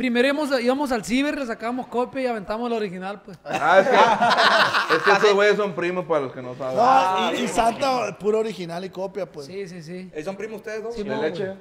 [0.00, 3.38] Primero íbamos, íbamos al ciber, le sacábamos copia y aventamos el original, pues.
[3.44, 3.96] Ah, es que,
[4.96, 6.76] es que estos güeyes son primos para los que no saben.
[6.76, 9.46] No, y, y Santa, puro original y copia, pues.
[9.46, 10.10] Sí, sí, sí.
[10.14, 10.94] ¿Eh, ¿Son primos ustedes dos?
[10.94, 11.46] Sí, ¿De leche?
[11.48, 11.54] No,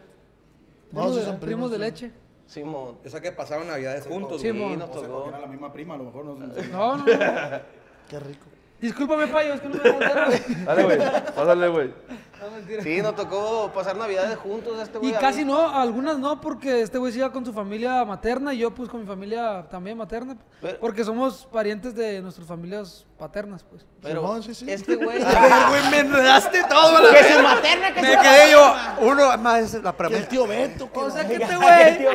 [0.90, 1.82] Primos sí de- son primos de sí.
[1.84, 2.12] leche.
[2.48, 2.98] Simón.
[3.04, 4.42] Esa que pasaron navidades juntos.
[4.42, 5.26] Sí, nos tocó.
[5.28, 6.36] era la misma prima, a lo mejor no.
[6.36, 6.48] no.
[6.72, 7.60] No, no, no.
[8.10, 8.46] Qué rico.
[8.80, 10.40] Discúlpame, payo, es que no me voy a güey.
[10.66, 10.98] Dale, güey.
[11.36, 11.94] Pásale, güey.
[12.42, 12.82] No, mentira.
[12.84, 15.12] Sí, nos tocó pasar navidades juntos a este güey.
[15.12, 18.54] Y a casi no, algunas no, porque este güey se iba con su familia materna
[18.54, 20.38] y yo pues con mi familia también materna.
[20.62, 23.86] Pero- Porque somos parientes de nuestras familias paternas, pues.
[24.02, 24.66] Pero Simón, sí, sí.
[24.72, 25.20] este güey...
[25.70, 30.16] Güey, me enredaste todo, la se materna, que Me quedé yo, uno más la Que
[30.16, 32.08] el tío Beto, que O sea la- que este güey...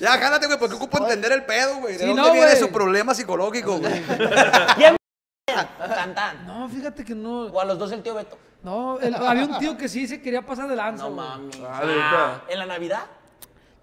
[0.00, 1.92] Ya, jálate, güey, porque ocupo entender el pedo, güey.
[1.92, 2.58] ¿De Sí, dónde no, viene güey.
[2.58, 4.02] su problema psicológico, güey?
[5.46, 6.46] Tan, tan.
[6.46, 7.42] No, fíjate que no...
[7.46, 8.38] O a los dos el tío Beto.
[8.62, 11.26] No, el- había un tío que sí se quería pasar de lanza, No güey.
[11.28, 11.50] mami.
[11.50, 12.42] Dale, ahorita.
[12.48, 13.02] ¿En la Navidad?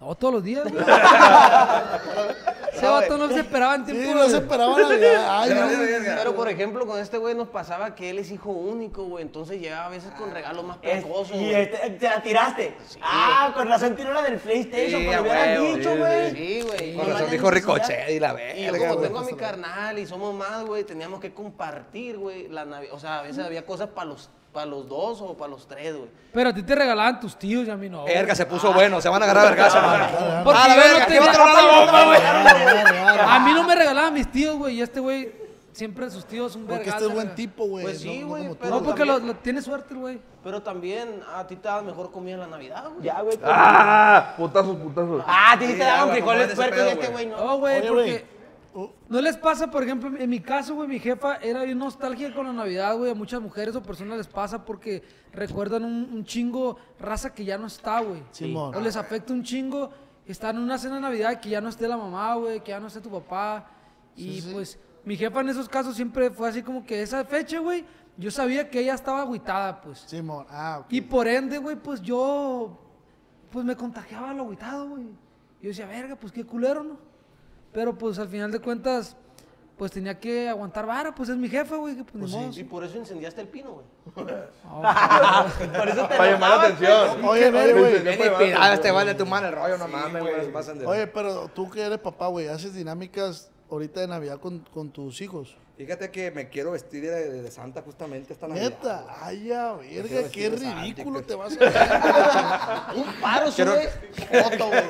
[0.00, 0.84] No, todos los días, güey.
[2.82, 5.26] Ese vato no se esperaba en tiempo Sí, no se de- esperaba Navidad.
[5.28, 6.16] Ay, Ya, no.
[6.18, 9.22] Pero por ejemplo, con este güey nos pasaba que él es hijo único, güey.
[9.22, 11.54] Entonces llegaba a veces con regalos más pecosos, y güey.
[11.54, 12.76] este, te la tiraste.
[13.02, 16.30] ah, con razón tiró la del PlayStation, Sí, pero hubieras huevo, dicho, güey.
[16.32, 16.94] Sí, güey.
[16.96, 17.50] Con razón dijo.
[17.50, 21.20] Ricochet y la Y yo como tengo a mi carnal y somos más, güey, teníamos
[21.20, 22.94] que compartir, güey, la Navidad.
[22.94, 25.96] O sea, a veces había cosas para los, para los dos o para los tres,
[25.96, 26.10] güey.
[26.32, 28.02] Pero a ti te regalaban tus tíos y a mí no.
[28.02, 28.14] güey.
[28.14, 30.06] Verga, se puso bueno, se van a agarrar vergazo, mano.
[30.44, 32.20] Porque A la yo no tenía- bomba, güey.
[33.28, 35.32] A mí no me regalaban mis tíos, güey, y este güey
[35.72, 37.84] siempre sus tíos un Porque vergazo, este es buen tipo, güey.
[37.84, 40.20] Pues sí, no- no güey, No, porque lo, también- lo- tiene suerte el güey.
[40.44, 43.02] Pero también a ti te daban mejor comida en la Navidad, güey.
[43.04, 43.38] Ya, güey.
[43.44, 44.34] ¡Ah!
[44.36, 45.22] Putazos, putazos.
[45.26, 47.36] Ah, a ti sí te daban frijoles puercos y este güey no.
[47.38, 48.31] No, güey, porque...
[49.08, 52.46] ¿No les pasa, por ejemplo, en mi caso, güey, mi jefa era bien nostálgica con
[52.46, 53.10] la Navidad, güey?
[53.10, 57.58] A muchas mujeres o personas les pasa porque recuerdan un, un chingo raza que ya
[57.58, 58.22] no está, güey.
[58.30, 58.74] Simón.
[58.74, 59.90] O les afecta un chingo
[60.26, 62.80] estar en una cena de Navidad que ya no esté la mamá, güey, que ya
[62.80, 63.68] no esté tu papá.
[64.16, 67.84] Y pues mi jefa en esos casos siempre fue así como que esa fecha, güey,
[68.16, 70.00] yo sabía que ella estaba agüitada, pues.
[70.06, 70.84] Simón, ah.
[70.88, 72.78] Y por ende, güey, pues yo,
[73.50, 75.04] pues me contagiaba lo agüitado, güey.
[75.60, 77.11] Yo decía, verga, pues qué culero, ¿no?
[77.72, 79.16] Pero pues al final de cuentas,
[79.76, 82.50] pues tenía que aguantar vara, pues es mi jefe, güey, que pues, modo.
[82.56, 83.86] Y por eso incendiaste el pino, güey.
[84.14, 87.24] Por eso te Para llamar la atención.
[87.24, 88.02] Oye, oye, güey.
[88.02, 90.78] Ven y pidada este vale tu mano el rollo, no mames, güey.
[90.78, 94.90] de- Oye, pero tú que eres papá, güey, haces dinámicas ahorita de Navidad con, con
[94.90, 95.56] tus hijos.
[95.76, 98.70] Fíjate que me quiero vestir de, de Santa justamente esta Navidad.
[98.70, 103.88] Neta, ay, ya, verga, qué Santa, ridículo te vas a Un paro, Quiero- sube
[104.42, 104.82] foto, güey.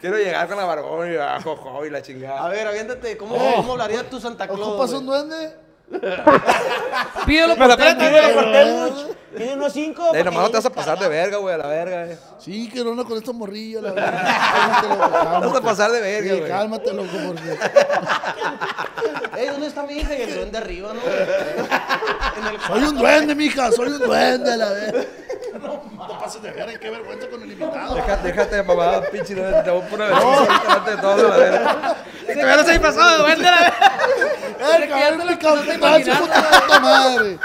[0.00, 2.48] Quiero llegar con la barbón y a jojo y la A chingada.
[2.48, 3.56] ver, aviéntate, ¿cómo, Oh.
[3.56, 4.60] ¿cómo hablaría tu Santa Claus?
[4.60, 5.54] ¿Ocupas un duende?
[7.26, 7.76] Pídelo por
[8.52, 9.16] Telmuch.
[9.36, 10.02] Pide unos cinco.
[10.06, 12.06] Eh, para nomás no te vas a pasar de verga, güey, a la verga.
[12.06, 12.18] eh.
[12.38, 14.24] Sí, que no con esta morrilla, la verdad.
[14.54, 15.46] Cálmate, loco, cálmate.
[15.46, 16.50] Vas a pasar de verga, Sí, güey.
[16.50, 17.58] cálmate, loco, porque...
[19.42, 20.14] Ey, ¿dónde está mi hija?
[20.14, 21.00] Y el duende arriba, ¿no?
[22.36, 25.04] En el Soy un duende, mija, soy un duende, la verdad.
[25.60, 27.94] No, pases de verga, qué vergüenza con el invitado.
[27.94, 31.96] Deja- Déjate, mamá, pinche, no, te voy a poner vergüenza delante de todos, la verga.
[32.56, 33.76] No se ha pasado de duende, la verga.
[34.66, 36.26] Te lo mi cabrón, estás te imaginando.
[36.26, 37.38] vas a puta madre.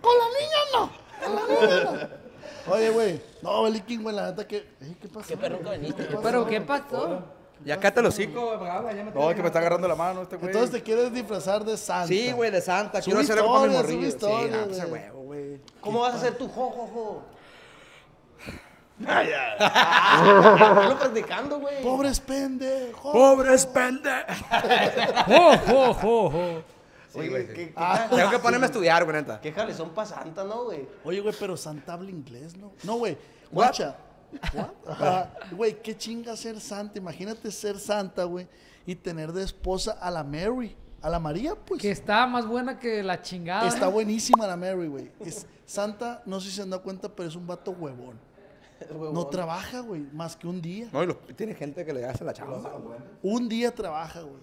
[0.00, 0.90] Con la niña no.
[1.24, 2.72] Con la niña no.
[2.74, 3.20] Oye, güey.
[3.42, 4.56] No, Beliquín, güey, la neta que...
[4.80, 5.28] Ey, ¿Qué pasó?
[5.28, 6.08] Qué perro que veniste.
[6.22, 7.22] Pero ¿qué pasó?
[7.64, 10.22] Ya el hocico, güey, habla, ya me No, es que me está agarrando la mano
[10.22, 10.48] este güey.
[10.48, 12.08] Entonces te quieres disfrazar de Santa.
[12.08, 13.00] Sí, güey, de Santa.
[13.00, 14.10] Quiero hacer algo para mi morrillo.
[14.10, 15.60] Sí, pues, güey.
[15.80, 17.22] ¿Cómo vas a hacer tu jo,
[19.00, 19.56] jo, jo?
[19.60, 21.82] Ah, Lo practicando, güey.
[21.82, 23.12] Pobres pendejos.
[23.12, 24.36] Pobres pendejos.
[25.26, 26.62] ¡Jo, jo, jo, jo!
[27.12, 27.46] Sí, güey.
[27.46, 28.06] ¿Qué, qué, Ah.
[28.10, 29.40] Tengo que ponerme a estudiar, güey, neta.
[29.40, 30.86] qué jales son pa' Santa, ¿no, güey?
[31.04, 32.72] Oye, güey, pero Santa habla inglés, ¿no?
[32.82, 33.16] No, güey.
[33.50, 33.96] Guacha.
[35.52, 36.98] Güey, qué chinga ser Santa.
[36.98, 38.48] Imagínate ser Santa, güey,
[38.84, 40.76] y tener de esposa a la Mary.
[41.00, 41.80] A la María, pues.
[41.80, 43.68] Que está más buena que la chingada.
[43.68, 45.10] Está buenísima la Mary, güey.
[45.66, 48.18] Santa, no sé si se han dado cuenta, pero es un vato huevón.
[49.12, 50.88] No trabaja, güey, más que un día.
[50.92, 52.60] No, y los- tiene gente que le hace la chamba.
[53.22, 54.42] Un día trabaja, güey.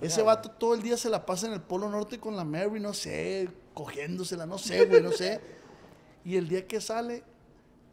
[0.00, 2.80] Ese vato todo el día se la pasa en el Polo Norte con la Mary,
[2.80, 5.40] no sé, cogiéndosela, no sé, güey, no sé.
[6.24, 7.24] Y el día que sale,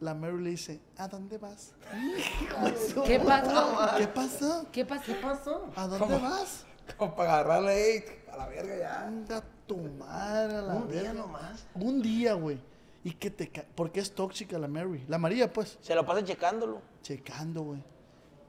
[0.00, 1.72] la Mary le dice, ¿a dónde vas?
[3.06, 3.96] ¿Qué pasó?
[3.96, 4.66] ¿Qué pasó?
[4.70, 5.04] ¿Qué pasó?
[5.06, 5.70] ¿Qué pasó?
[5.76, 6.66] ¿A dónde vas?
[6.98, 9.06] Como para agarrarle, a la verga ya.
[9.10, 11.14] Venga tu madre a la Un día verga.
[11.14, 11.66] nomás.
[11.74, 12.58] Un día, güey.
[13.04, 15.04] Y que te ca- porque es tóxica la Mary.
[15.08, 15.78] La María, pues.
[15.82, 16.80] Se lo pasa checándolo.
[17.02, 17.84] Checando, güey.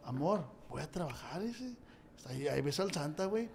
[0.05, 1.73] Amor, voy a trabajar ese.
[2.27, 3.49] Ahí, ahí ves al Santa, güey.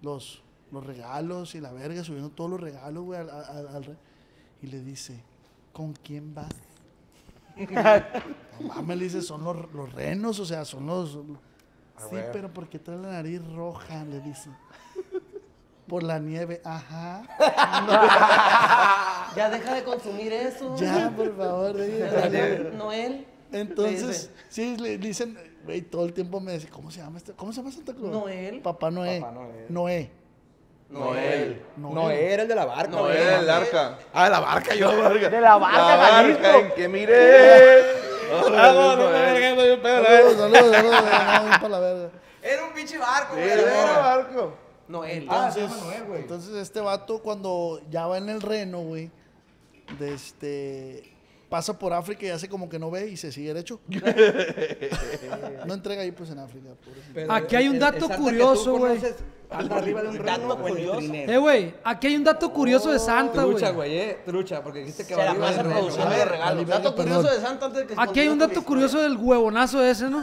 [0.00, 3.18] Los, los regalos y la verga, subiendo todos los regalos, güey.
[3.20, 3.96] al- al- al re-
[4.62, 5.22] y le dice,
[5.72, 6.48] ¿con quién vas?
[7.56, 11.12] no mames, le dice, son los, los renos, o sea, son los...
[11.12, 14.04] sí, pero ¿por qué trae la nariz roja?
[14.04, 14.50] Le dice.
[15.88, 17.22] Por la nieve, ajá.
[19.36, 20.76] Ya deja de consumir eso.
[20.76, 21.76] Ya, por favor,
[22.74, 23.26] Noel.
[23.52, 27.32] Entonces, sí, le dicen, güey, todo el tiempo me dice, ¿cómo se llama este?
[27.32, 28.10] ¿Cómo se llama Santa Claus?
[28.10, 28.60] Noel.
[28.60, 29.20] Papá Noé.
[29.20, 29.66] Papá Noel.
[29.70, 30.10] Noé.
[30.90, 31.62] Noel.
[31.76, 33.16] No, era el de la barca, No, güey.
[33.16, 33.98] era el arca.
[34.12, 34.90] Ah, de la barca, yo.
[34.90, 37.80] De la barca, La barca en que miré.
[38.30, 38.64] Ah, no, la
[40.34, 42.12] Saludos, saludos, saludos.
[42.42, 43.50] Era un pinche barco, Sí, güey.
[43.52, 44.67] era barco.
[44.88, 45.26] Noel.
[45.28, 46.20] Ah, se Entonces, llama Noel, güey.
[46.22, 49.10] entonces este vato cuando ya va en el reno, güey,
[49.98, 51.12] de este
[51.48, 53.80] pasa por África y hace como que no ve y se sigue derecho.
[55.66, 56.68] no entrega ahí pues en África.
[57.14, 59.00] Pero Aquí hay un dato curioso, güey.
[59.50, 61.00] arriba de un Dato curioso.
[61.00, 63.56] Eh, güey, aquí hay un dato curioso de Santa, güey.
[63.56, 64.18] Trucha, güey, eh.
[64.26, 66.66] Trucha, porque dijiste que Se la arriba pasa produciendo ver, regalos.
[66.66, 67.40] Dato curioso perdón.
[67.40, 70.22] de Santa antes de que Aquí hay un dato curioso del huevonazo ese, ¿no?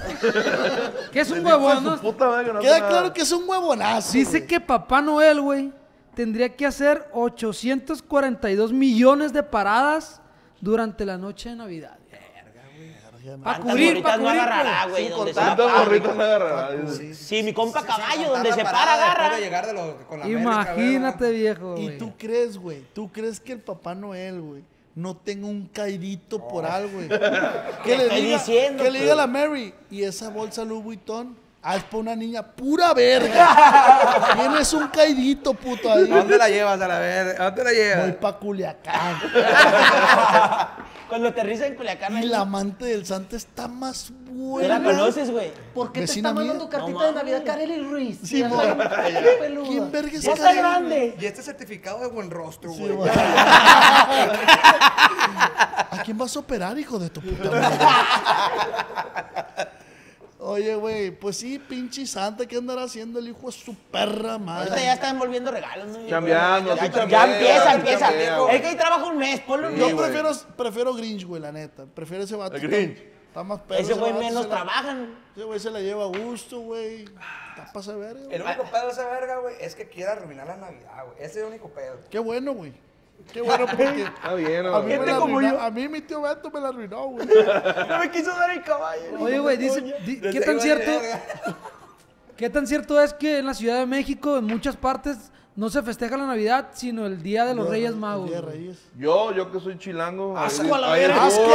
[1.12, 1.98] que es un huevón, ¿no?
[2.00, 4.14] Puta madre que no Queda claro que es un huevonazo.
[4.14, 5.74] Dice que Papá Noel, güey,
[6.14, 10.22] tendría que hacer 842 millones de paradas
[10.62, 11.98] durante la noche de Navidad.
[13.44, 14.40] Para ¿Cuántas cubrir, para no cubrir.
[14.40, 14.92] agarrará, pues.
[14.92, 15.10] güey?
[15.10, 15.84] Donde se la ¿Cuántas para.
[15.86, 16.72] gorritas me agarrará?
[16.76, 17.14] Dice.
[17.16, 19.36] Sí, mi compa caballo, donde se para, agarra.
[19.36, 21.76] de llegar de lo- con la América, Imagínate, viejo.
[21.80, 22.84] ¿Y tú crees, güey?
[22.94, 24.64] ¿Tú crees que el Papá Noel, güey,
[24.94, 27.10] no tenga un caidito por algo, güey?
[27.84, 29.02] Que le diga, diciendo, que le pues.
[29.02, 31.36] diga a la Mary, y esa bolsa Louis Vuitton,
[31.66, 34.34] ah, es para una niña pura verga.
[34.36, 36.10] Tienes un caidito, puto, ahí.
[36.12, 37.44] ¿A dónde la llevas a la verga?
[37.44, 38.12] ¿A dónde la Voy llevas?
[38.16, 39.20] pa' Culiacán.
[41.10, 42.14] Cuando aterriza en Culiacán.
[42.14, 44.80] Y ahí, la amante del Santa está más ¿Tú buena.
[44.80, 45.52] la conoces, güey?
[45.74, 46.34] ¿Por qué te está mía.
[46.34, 47.14] mandando cartita No de.
[47.14, 48.20] Navidad Kareli Ruiz?
[48.24, 48.44] Sí.
[48.44, 51.16] ¿Quién verga es está grande.
[51.20, 53.10] Y este certificado de buen rostro, güey.
[55.92, 57.78] ¿A quién vas a operar, hijo de tu puta madre?
[61.10, 64.70] Güey, pues sí, pinche Santa, ¿qué andará haciendo el hijo de su perra madre?
[64.70, 66.08] Ahorita ya está envolviendo regalos, ¿no?
[66.08, 68.12] Chambeando, Ya, sí empieza, sí empieza.
[68.52, 69.96] Es que ahí trabaja un mes, ponlo un Yo mes.
[69.96, 70.08] güey.
[70.12, 71.86] prefiero, prefiero Grinch, güey, la neta.
[71.86, 72.56] Prefiero ese vato.
[72.56, 72.98] El Grinch.
[73.28, 73.82] Está más perro.
[73.82, 75.16] Ese güey menos la- trabajan.
[75.36, 77.04] Ese güey se la lleva a gusto, güey.
[77.04, 78.22] Está pasa de verga.
[78.24, 78.36] güey.
[78.36, 81.18] El único pedo de esa verga, güey, es que quiere arruinar la Navidad, güey.
[81.20, 81.98] Ese es el único pedo.
[82.10, 82.74] Qué bueno, güey.
[83.34, 85.62] Qué bueno porque Está bien, a mí, me la como arruinó- yo.
[85.62, 87.28] a mí mi tío Beto me la arruinó, güey.
[87.90, 89.02] No me quiso dar el caballo.
[89.20, 90.92] Oye, güey, dice, di- ¿qué tan cierto?
[92.38, 95.82] ¿Qué tan cierto es que en la Ciudad de México, en muchas partes, no se
[95.82, 98.28] festeja la Navidad, sino el Día de los Reyes Magos?
[98.30, 98.56] Día de güey?
[98.58, 98.78] Reyes.
[98.98, 100.38] Yo, yo que soy chilango.
[100.38, 101.28] ahí- Asco a la ahí verga.
[101.28, 101.48] estuvo.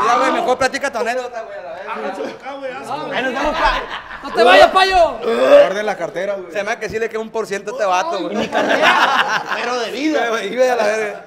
[0.00, 3.16] Mira, güey, mejor platica tu anécdota, güey, a la verga.
[3.16, 4.13] Ahí nos vamos pa.
[4.34, 5.18] ¡No te vayas, payo!
[5.22, 6.52] Guarden la cartera, güey.
[6.52, 8.36] Se me hace que sí le queda un por ciento a este vato, güey.
[8.36, 9.42] Mi carrera.
[9.54, 10.28] Pero de vida.
[10.30, 11.24] Güey, a la verga.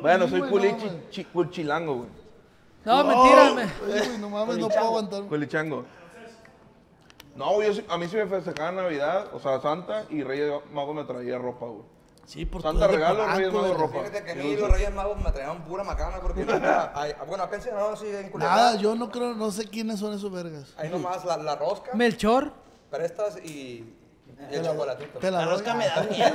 [0.00, 1.10] Bueno, soy culichi, no, güey.
[1.10, 2.08] chi- culichilango, güey.
[2.84, 3.44] No, mentira.
[3.54, 5.22] me- güey, no mames, no puedo aguantar.
[5.24, 5.84] Culichango.
[7.34, 10.94] No, yo sí- a mí sí me festejaba Navidad, o sea, Santa y Reyes Magos
[10.94, 11.82] me traía ropa, güey.
[12.26, 13.98] Sí, por Santa regalo, Reyes Magos ropa.
[14.00, 17.44] Fíjate que a mí los Reyes Magos me traían pura macana porque neta, ay, bueno,
[17.44, 18.56] acá en Senado sí en Culiacán.
[18.56, 20.72] Nada, yo no creo, no sé quiénes son esos vergas.
[20.78, 22.52] Ahí nomás la, la rosca, Melchor.
[22.90, 23.48] prestas y,
[24.50, 25.18] y el chocolatito.
[25.18, 26.34] Te la, La rosca me da miedo.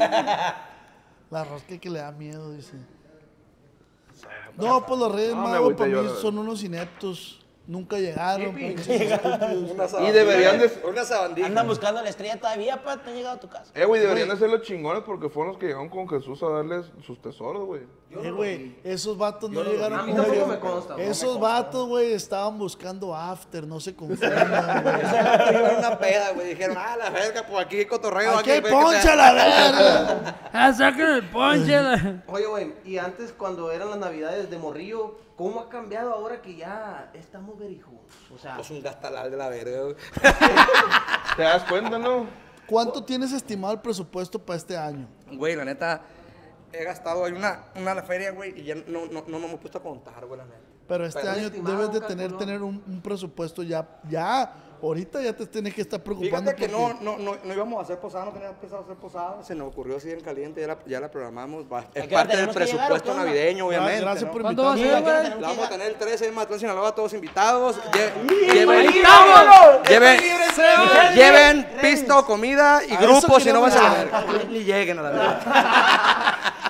[1.32, 2.74] La rosca que le da miedo, dice.
[4.58, 7.39] No, pues los Reyes Magos para mí son unos ineptos.
[7.70, 8.58] Nunca llegaron.
[8.58, 8.88] estúpidos.
[10.02, 10.72] Y deberían de...
[10.90, 11.46] Una sabandija.
[11.46, 13.72] Andan buscando la estrella todavía, pa, te han llegado a tu casa.
[13.76, 16.50] Eh, güey, deberían de ser los chingones porque fueron los que llegaron con Jesús a
[16.50, 17.84] darles sus tesoros, güey.
[18.24, 22.14] Eh, güey, esos vatos no llegaron A mí tampoco me consta, no Esos vatos, güey,
[22.14, 25.78] estaban buscando after, no se confundan, güey.
[25.78, 26.48] Una peda, güey.
[26.50, 28.40] Dijeron, ah, la verga, pues aquí hay cotorreo.
[28.40, 30.50] Aquí hay poncha la verga.
[30.52, 31.78] Ah, saquen el ponche.
[32.26, 36.58] Oye, güey, y antes cuando eran las navidades de Morrillo, ¿cómo ha cambiado ahora que
[36.58, 38.02] ya estamos verijudos?
[38.36, 39.96] O sea, Pues un gastalal de la verga, güey.
[41.38, 42.28] ¿Te das cuenta, no?
[42.68, 45.08] ¿Cuánto tienes estimado el presupuesto para este año?
[45.32, 46.02] Güey, la neta,
[46.74, 49.54] he gastado en una, una la feria, güey, y ya no, no, no, no me
[49.54, 50.60] he puesto a contar, güey, la neta.
[50.90, 55.34] Pero este Pero año debes de tener, tener un, un presupuesto ya, ya, ahorita ya
[55.34, 56.52] te tienes que estar preocupando.
[56.52, 59.44] Fíjate que no, no, no, no íbamos a hacer posada, no teníamos pensado hacer posada,
[59.44, 62.48] se nos ocurrió así en caliente, ya la, ya la programamos, va- es parte del
[62.48, 63.26] llegar, presupuesto onda?
[63.26, 64.02] navideño, obviamente.
[64.02, 64.32] Gracias ¿no?
[64.32, 65.30] por ¿Cuándo va a invitarme.
[65.30, 65.42] güey?
[65.42, 67.80] La vamos a tener el 13 en Matlán, Sinaloa, todos invitados.
[67.94, 68.66] ¡Ahí
[71.16, 74.28] Lleven, pisto, comida y A eso grupos si no van a llegar.
[74.28, 74.50] ver.
[74.50, 75.42] Ni lleguen a la verdad.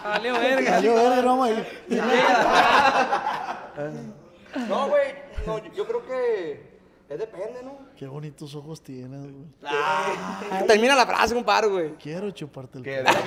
[0.10, 0.72] Valió verga.
[0.72, 1.22] Cayó verga,
[4.68, 5.30] no, güey.
[5.46, 6.69] No, yo- yo creo que
[7.10, 7.78] es depende, ¿no?
[7.98, 10.66] Qué bonitos ojos tienes, güey.
[10.68, 11.96] Termina la frase, un par, güey.
[11.96, 13.10] Quiero chuparte el pelo.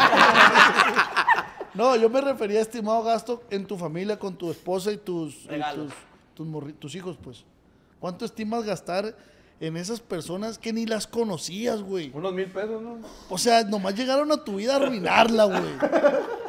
[1.74, 5.49] No, yo me refería, estimado gasto, en tu familia, con tu esposa y tus, y
[5.49, 5.87] Regalos.
[5.87, 5.95] tus,
[6.35, 7.45] tus morri- tus hijos, pues.
[7.99, 9.16] ¿Cuánto estimas gastar
[9.59, 12.11] en esas personas que ni las conocías, güey?
[12.12, 12.99] Unos mil pesos, ¿no?
[13.30, 15.62] O sea, nomás llegaron a tu vida a arruinarla, güey.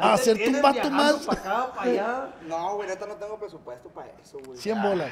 [0.00, 1.26] A hacerte un vato más.
[1.26, 2.34] Para acá, para allá.
[2.46, 4.56] No, güey, neta no tengo presupuesto para eso, güey.
[4.56, 5.10] 100 bolas.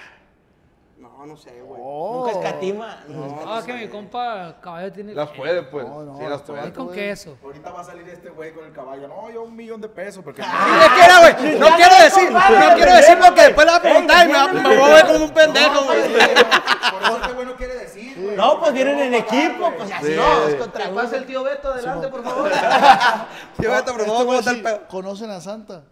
[0.99, 1.79] No, no sé, güey.
[1.85, 2.25] Oh.
[2.25, 3.05] Nunca escatima.
[3.47, 5.13] Ah, que mi compa caballo tiene.
[5.13, 5.87] Las puede, pues.
[5.87, 6.61] No, no, sí, las puede.
[6.61, 7.37] Ahí con queso.
[7.45, 9.07] Ahorita va a salir este güey con el caballo.
[9.07, 10.25] No, yo un millón de pesos.
[10.25, 11.59] Porque ¿Y de qué era, güey?
[11.59, 14.91] No quiero decir, no quiero decir porque después la va a preguntar y me voy
[14.91, 16.03] a ver como un pendejo, güey.
[16.13, 18.37] por eso este güey no quiere decir, güey.
[18.37, 22.09] No, pues vienen en equipo, pues así no, es contra pase el tío Beto, adelante,
[22.09, 22.51] por favor.
[23.59, 24.89] Pero Este no, güey ¿cómo está el pedo?
[24.89, 25.85] ¿Conocen a Santa?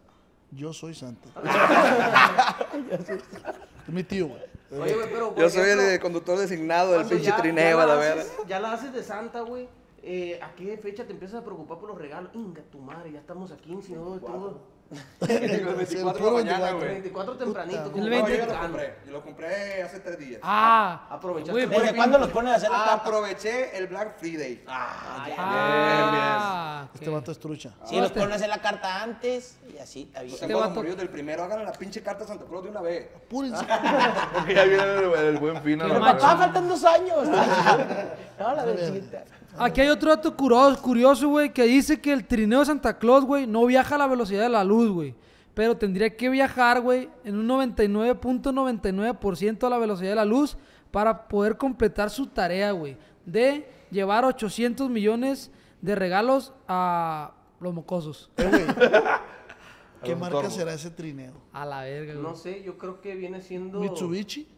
[0.50, 1.28] Yo soy Santa.
[3.86, 4.53] es mi tío, güey.
[4.82, 5.30] Oye, güey, pero.
[5.34, 7.94] por Yo soy el ejemplo, eh, conductor designado del pinche ya- trineo, ya a la
[7.94, 8.22] la verga.
[8.22, 9.68] haces- Ya la haces de Santa, güey.
[10.02, 12.30] Eh, ¿A qué fecha te empiezas a preocupar por los regalos?
[12.34, 14.18] Inga, tu madre, ya estamos a 15, ¿no?
[14.20, 14.60] Tengo
[15.20, 16.78] El de la puro mañana, 24.
[16.78, 16.88] güey.
[16.92, 17.92] 24 tempranito.
[17.92, 18.46] como El buen 20.
[18.46, 18.78] mexicano.
[19.06, 20.40] Yo lo compré hace tres días.
[20.42, 24.62] Ah, pues, ¿Desde cuándo los ponen a hacer la Ah, aproveché el Black Friday.
[24.68, 25.26] ah.
[26.94, 27.70] Este vato es trucha.
[27.84, 30.36] Sí, los ponen a hacer la carta antes y así, está bien.
[30.38, 33.08] Tengo los vato- del primero, hagan la pinche carta a Santa Claus de una vez.
[33.16, 33.64] Apúrense.
[34.34, 35.80] Porque ya viene el, el buen fin.
[35.80, 37.28] a la Pero papá, faltan dos años.
[38.36, 39.22] No, la vergüenza.
[39.56, 43.24] Aquí hay otro dato curioso, curioso, güey, que dice que el trineo de Santa Claus,
[43.24, 45.14] güey, no viaja a la velocidad de la luz, güey.
[45.54, 50.56] Pero tendría que viajar, güey, en un 99.99% a la velocidad de la luz
[50.90, 52.96] para poder completar su tarea, güey.
[53.24, 55.50] De llevar 800 millones
[55.80, 58.30] de regalos a los mocosos.
[60.04, 61.32] ¿Qué marca será ese trineo?
[61.52, 62.24] A la verga, güey.
[62.24, 63.80] No sé, yo creo que viene siendo.
[63.80, 64.48] ¿Mitsubishi?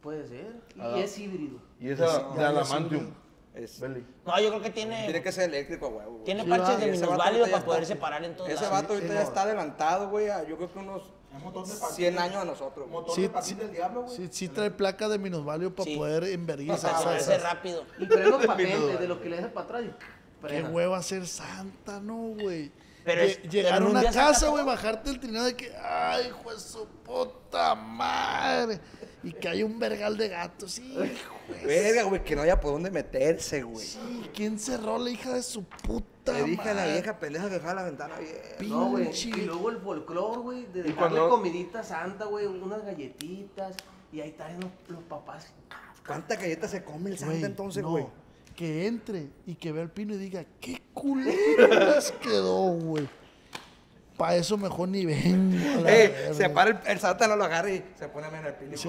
[0.00, 0.60] Puede ser.
[0.76, 1.58] Y es híbrido.
[1.80, 3.06] Y esa Es- de Adamantium.
[3.54, 3.80] Es-.
[3.80, 6.06] No, yo creo que tiene, Tiene que ser eléctrico, güey.
[6.06, 6.24] güey.
[6.24, 7.94] tiene Sí, parches de minusválido para poder está.
[7.94, 8.70] separar en todos Ese lados.
[8.82, 10.28] vato ahorita ya está adelantado, güey.
[10.30, 11.02] a Yo creo que unos
[11.34, 11.94] Un montón de patines.
[11.96, 12.88] 100 años a nosotros.
[12.88, 13.00] güey.
[13.02, 14.16] Motor Sí, de del diablo, güey.
[14.16, 15.96] sí, sí trae placa de minusvalio para Sí.
[15.96, 16.92] poder enverguizar.
[16.92, 17.84] Para moverse rápido.
[17.98, 20.46] Y frenos patentes de lo que le dejas para atrás y.
[20.48, 22.72] Qué hueva ser santa, ¿no, güey?
[23.04, 26.28] Pero es- llegar pero a un una casa, güey, bajarte el trineo de que, ay,
[26.28, 28.80] hijo de su puta madre.
[29.24, 31.12] Y que hay un vergal de gatos, sí, güey.
[31.64, 33.84] Verga, güey, que no haya por dónde meterse, güey.
[33.86, 33.98] Sí,
[34.34, 37.74] ¿quién cerró la hija de su puta Le dije a la vieja pendeja que dejara
[37.74, 38.64] la ventana abierta.
[38.64, 39.04] No, güey.
[39.04, 39.28] Pinche.
[39.28, 43.76] Y luego el folclore, güey, de dejarle cuando- comidita santa, güey, unas galletitas.
[44.12, 45.52] Y ahí están los, los papás.
[46.06, 48.06] ¿Cuántas galletas se come el Santa Güey, entonces, no, güey?
[48.56, 53.08] Que entre y que vea el pino y diga, qué culero les quedó, güey.
[54.22, 55.84] Para eso mejor ni vengo.
[55.88, 58.54] Ey, se para el, el Santa, no lo agarra y se pone a mirar el
[58.54, 58.76] pino.
[58.76, 58.88] Sí,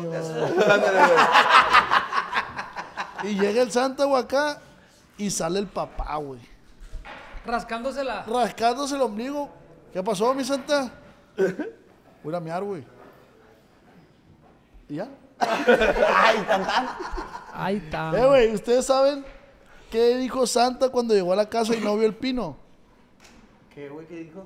[3.24, 4.62] Y llega el Santa, güey, acá
[5.18, 6.40] y sale el papá, güey.
[7.48, 8.26] Rascándosela.
[8.28, 9.50] Rascándose el ombligo.
[9.92, 10.92] ¿Qué pasó, mi Santa?
[12.24, 12.84] Voy a mear, güey.
[14.88, 15.08] ¿Y ya?
[15.40, 16.90] Ay, tan tan.
[17.54, 18.12] Ahí está.
[18.16, 19.26] Eh, güey, ¿ustedes saben
[19.90, 22.56] qué dijo Santa cuando llegó a la casa y no vio el pino?
[23.74, 24.06] ¿Qué, güey?
[24.06, 24.46] ¿Qué dijo?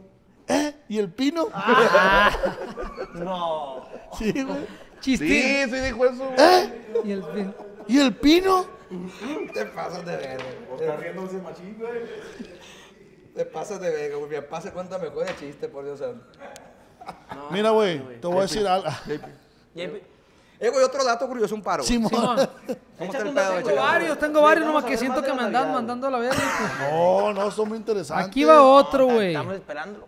[0.89, 1.47] ¿Y el pino?
[3.13, 3.83] No.
[4.17, 4.65] Sí, güey.
[4.99, 5.27] Chistín.
[5.29, 6.31] Sí, sí dijo eso.
[6.37, 6.87] ¿Eh?
[7.03, 7.53] Y el-
[7.87, 8.65] ¿Y el pino?
[9.53, 10.43] Te pasas de verga.
[10.79, 12.01] Está riéndose machín, güey.
[13.35, 14.29] Te pasas de verga, güey.
[14.31, 16.25] Mi papá se cuenta mejor de chiste, por Dios santo.
[17.51, 18.87] Mira, güey, te voy a decir algo.
[20.59, 21.83] Eh, güey, otro dato curioso, un paro.
[21.83, 22.11] Simón.
[22.11, 26.07] ¿Cómo está el pedo, Tengo varios, tengo varios, nomás que siento que me andan mandando
[26.07, 26.35] a la verga.
[26.35, 26.91] pues.
[26.91, 28.27] No, no, son muy interesantes.
[28.27, 29.27] Aquí va otro, güey.
[29.27, 30.07] Estamos esperándolo.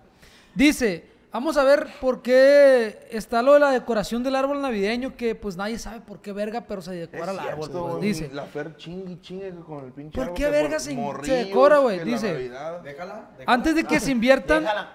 [0.55, 5.35] Dice, vamos a ver por qué está lo de la decoración del árbol navideño, que
[5.35, 7.65] pues nadie sabe por qué verga, pero se decora el árbol.
[7.69, 10.95] Cierto, pues, Dice, La Fer chingue chingue con el pinche ¿Por árbol qué verga se-
[11.25, 12.03] decora, güey?
[12.03, 12.33] Dice.
[12.33, 12.81] Navidad.
[12.81, 13.29] Déjala.
[13.37, 13.53] déjala.
[13.53, 14.89] antes de que se inviertan Déjala.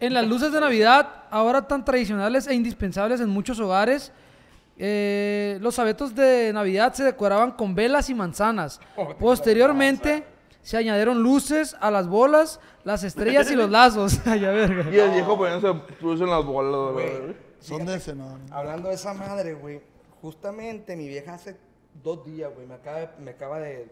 [0.00, 4.12] en las luces de Navidad, ahora tan tradicionales e indispensables en muchos hogares,
[4.80, 8.78] eh, los abetos de Navidad se decoraban con velas y manzanas.
[9.18, 10.24] Posteriormente
[10.68, 14.20] se añadieron luces a las bolas, las estrellas y los lazos.
[14.26, 14.94] Ay, a verga.
[14.94, 17.34] Y el viejo poniéndose plus en las bolas, güey.
[17.58, 18.38] Son de ese, no.
[18.50, 19.80] Hablando de esa madre, güey.
[20.20, 21.56] Justamente mi vieja hace
[22.02, 23.88] dos días, güey, me acaba, me acaba de,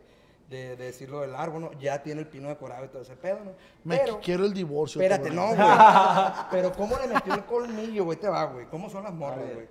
[0.51, 1.73] de, de decir lo del árbol, ¿no?
[1.81, 3.53] Ya tiene el pino decorado y todo ese pedo, ¿no?
[3.83, 5.01] Me Pero, quiero el divorcio.
[5.01, 5.59] espérate, no, güey.
[6.51, 8.19] Pero ¿cómo le metió el colmillo, güey?
[8.19, 8.67] Te va, güey.
[8.67, 9.67] ¿Cómo son las morras, güey?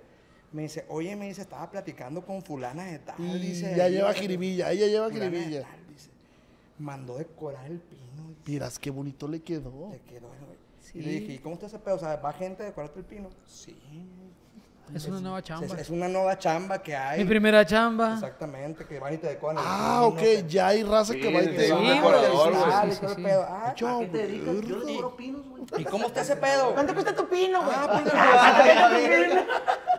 [0.50, 3.14] Me dice, oye, me dice, estaba platicando con fulana de tal.
[3.20, 5.64] Y dice, ya lleva jiribilla, ella lleva jiribilla.
[6.76, 6.82] Tal", dice.
[6.82, 8.34] Mandó decorar el pino.
[8.46, 9.90] Miras qué bonito le quedó.
[9.92, 10.56] Le quedó, güey.
[10.94, 11.96] Y le dije, ¿y cómo está ese pedo?
[11.96, 13.28] O sea, ¿va gente a decorarte el pino?
[13.46, 13.76] Sí.
[14.94, 15.80] Es una nueva chamba.
[15.80, 17.18] es una nueva chamba que hay.
[17.18, 18.14] Mi primera chamba.
[18.14, 21.34] Exactamente, que van y te decoran el Ah, ok, que- ya hay raza que Sí,
[21.34, 22.62] va y sí, te sí, decorador, güey.
[22.66, 23.22] Ah, sí, el sí.
[23.22, 23.42] pedo.
[23.48, 24.54] Ah, Yo, ¿A qué te dedicas?
[24.60, 25.64] Yo le decoro pinos, güey.
[25.78, 26.72] ¿Y cómo está ese pedo?
[26.72, 27.76] ¿Cuánto cuesta tu pino, güey?
[27.76, 27.88] Ah,
[28.92, 29.44] pues,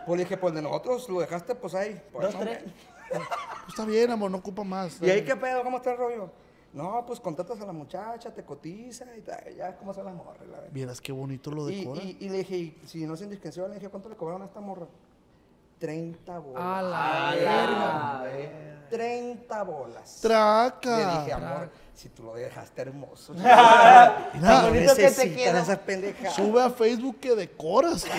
[0.06, 2.00] pues le dije, pues de nosotros lo dejaste, pues ahí.
[2.10, 2.62] Pues, Dos, no, tres.
[3.10, 3.22] Pues
[3.68, 5.02] está bien, amor, no ocupa más.
[5.02, 5.62] ¿Y ahí qué pedo?
[5.64, 6.30] ¿Cómo está el rollo?
[6.72, 10.44] No, pues contratas a la muchacha, te cotiza y tal, ya, ¿cómo se la morra?
[10.44, 10.68] la verdad.
[10.70, 12.02] Vieras qué bonito lo decora.
[12.02, 14.46] y, y le dije, y si no es indiscreción, le dije, ¿cuánto le cobraron a
[14.46, 14.86] esta morra?
[15.78, 16.62] 30 bolas.
[16.62, 18.24] A la verga.
[18.90, 20.18] 30 bolas.
[20.20, 20.96] Traca.
[20.96, 23.32] Le dije, amor, si tú lo dejaste hermoso.
[23.34, 26.34] Mira, no bonito que te esas pendejadas.
[26.34, 28.06] Sube a Facebook que decoras.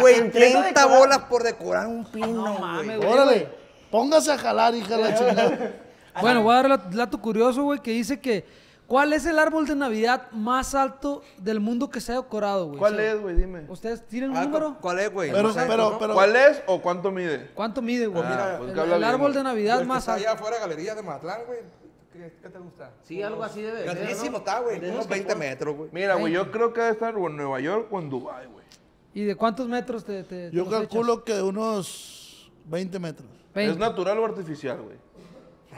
[0.00, 3.04] Güey, 30 bolas por decorar un pino, güey.
[3.04, 3.48] Órale,
[3.90, 5.72] póngase a jalar, hija de la chingada.
[6.20, 8.44] Bueno, voy a dar el dato curioso, güey, que dice que
[8.86, 12.78] ¿cuál es el árbol de Navidad más alto del mundo que se ha decorado, güey?
[12.78, 13.34] ¿Cuál O sea, es, güey?
[13.36, 13.64] Dime.
[13.68, 14.76] ¿Ustedes tienen un Ah, número?
[14.80, 15.30] ¿Cuál es, güey?
[15.30, 16.14] Pero, No sé, pero, pero.
[16.14, 17.50] ¿Cuál es o cuánto mide?
[17.54, 18.22] ¿Cuánto mide, güey?
[18.26, 20.42] Ah, pues el, que habla el bien, árbol de Navidad que más está allá alto.
[20.44, 21.58] afuera galería de Mazatlán, güey.
[22.12, 22.90] ¿Qué, qué te gusta?
[23.04, 24.38] Sí, algo así debe ser, Grandísimo ¿no?
[24.38, 24.80] está, güey.
[24.80, 25.90] De Unos esos que 20 ponen- metros, güey.
[25.92, 28.64] Mira, güey, yo creo que debe estar o en Nueva York o en Dubai, güey.
[29.14, 33.28] ¿Y de cuántos metros te, te- Yo calculo que de unos 20 metros.
[33.28, 33.54] echas?
[33.54, 33.72] 20.
[33.72, 34.96] ¿Es natural o artificial, güey?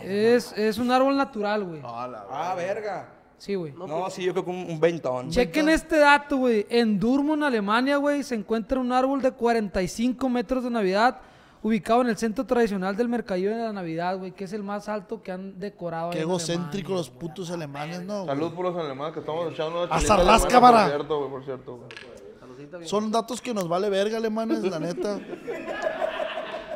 [0.03, 1.80] Es, es un árbol natural, güey.
[1.84, 3.09] Ah, la Ah, verga.
[3.38, 3.72] Sí, güey.
[3.72, 5.30] No, sí, yo creo que un, un ventón.
[5.30, 6.66] Chequen este dato, güey.
[6.68, 11.18] En Durmo, Alemania, güey, se encuentra un árbol de 45 metros de Navidad
[11.62, 14.88] ubicado en el centro tradicional del mercadillo de la Navidad, güey, que es el más
[14.88, 16.11] alto que han decorado.
[16.11, 18.24] Qué en egocéntricos los putos alemanes, ¿no?
[18.24, 18.26] güey?
[18.36, 20.80] Salud por los alemanes que estamos echando una Hasta ras, alemana, cámara.
[20.82, 21.88] Por cierto, güey, por cierto, güey.
[22.40, 22.88] Saludcita bien.
[22.88, 25.18] Son datos que nos vale verga, alemanes, la neta.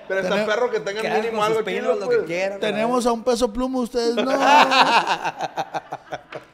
[0.08, 2.26] Pero está Tenemos- perro que Que hagan mínimo algo chido, lo que pues.
[2.26, 2.60] quieran.
[2.60, 4.30] Tenemos a un peso pluma, ustedes no.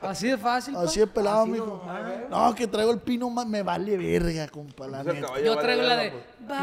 [0.03, 0.74] Así de fácil.
[0.76, 1.82] Así es pelado, mijo.
[2.30, 5.20] No, que traigo el pino, ma- me vale verga, compa, la neta.
[5.20, 6.11] Yo vale traigo la verga, de...
[6.11, 6.24] pues.
[6.48, 6.57] "Bye".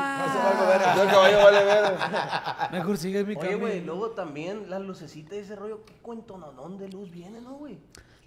[1.04, 2.70] Ese caballo vale verga.
[2.72, 3.60] Mejor sigue mi Oye, camino.
[3.60, 7.54] güey, luego también las lucecitas y ese rollo, ¿qué cuento nonón de luz viene, no,
[7.54, 7.78] güey?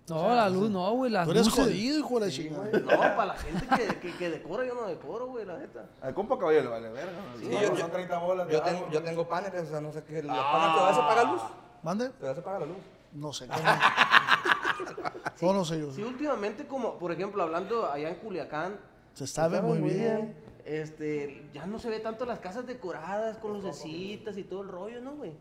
[0.08, 1.64] No, la luz no, güey, las Tú eres luces.
[1.66, 2.64] jodido, hijo de la chingada.
[2.80, 5.86] No, para la gente que, que, que decora, yo no decoro, güey, la neta.
[6.00, 7.12] Al compa caballo le vale verga.
[7.38, 7.52] Sí, ¿no?
[7.62, 10.02] yo, yo, Son 30 bolas de yo tengo, yo tengo paneles, o sea, no sé
[10.02, 10.22] qué.
[10.22, 11.42] ¿Los paneles todavía se paga luz?
[11.84, 12.08] ¿Mande?
[12.10, 12.76] ¿Todavía se paga la luz?
[13.12, 13.46] No sé.
[13.46, 13.58] ¿cómo?
[15.42, 15.90] No, no sé yo.
[15.92, 18.78] Sí, últimamente, como, por ejemplo, hablando allá en Culiacán,
[19.14, 20.34] Se sabe muy bien.
[20.64, 25.00] este, ya no se ve tanto las casas decoradas con lucecitas y todo el rollo,
[25.00, 25.32] ¿no, güey?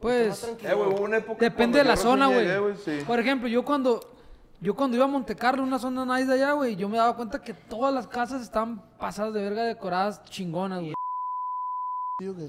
[0.00, 0.76] Pues, Eh, tranquilo.
[0.78, 2.74] güey, hubo una época Depende de la yo zona, güey.
[2.84, 2.98] sí.
[3.06, 4.00] Por ejemplo, yo cuando
[4.62, 7.16] yo cuando iba a Monte Carlo, una zona nice de allá, güey, yo me daba
[7.16, 10.94] cuenta que todas las casas están pasadas de verga decoradas chingonas, güey.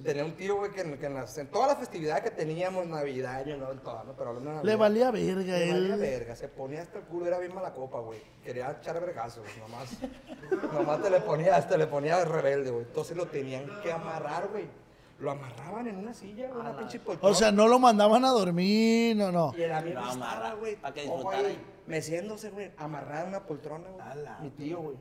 [0.04, 2.86] Tenía un tío, güey, que, en, que en, las- en todas las festividades que teníamos,
[2.88, 4.12] Navidad, y no en todas, ¿no?
[4.18, 6.00] Pero hablando de Le valía verga Le valía él.
[6.02, 8.20] verga, se ponía hasta el culo, era bien mala copa, güey.
[8.44, 9.90] Quería echar vergazos, nomás.
[10.74, 12.84] nomás te le ponía, te le ponía rebelde, güey.
[12.86, 14.66] Entonces lo tenían que amarrar, güey.
[15.22, 17.32] Lo amarraban en una silla, güey, una pinche poltrona.
[17.32, 19.54] O sea, no lo mandaban a dormir, no, no.
[19.56, 21.48] Y el amigo Lo estaba, amarra, güey, pa' que disfrutara.
[21.48, 21.58] ahí,
[21.88, 24.06] meciéndose, güey, amarrado en una poltrona, güey.
[24.42, 24.98] Mi tío, güey.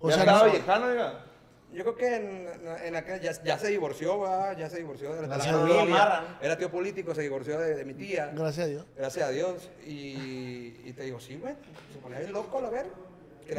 [0.00, 1.24] O ya sea, estaba no- viejano, oiga.
[1.72, 2.48] Yo creo que en,
[2.84, 4.56] en aquel, ya, ya se divorció, ¿verdad?
[4.56, 5.76] Ya se divorció de la, de la Gracias a Dios.
[5.78, 6.24] familia.
[6.40, 8.30] Era tío político, se divorció de, de mi tía.
[8.34, 8.86] gracias a Dios.
[8.96, 9.70] Gracias a Dios.
[9.86, 11.54] Y, y te digo, sí, güey.
[11.92, 12.86] Se ponía bien loco, la ver.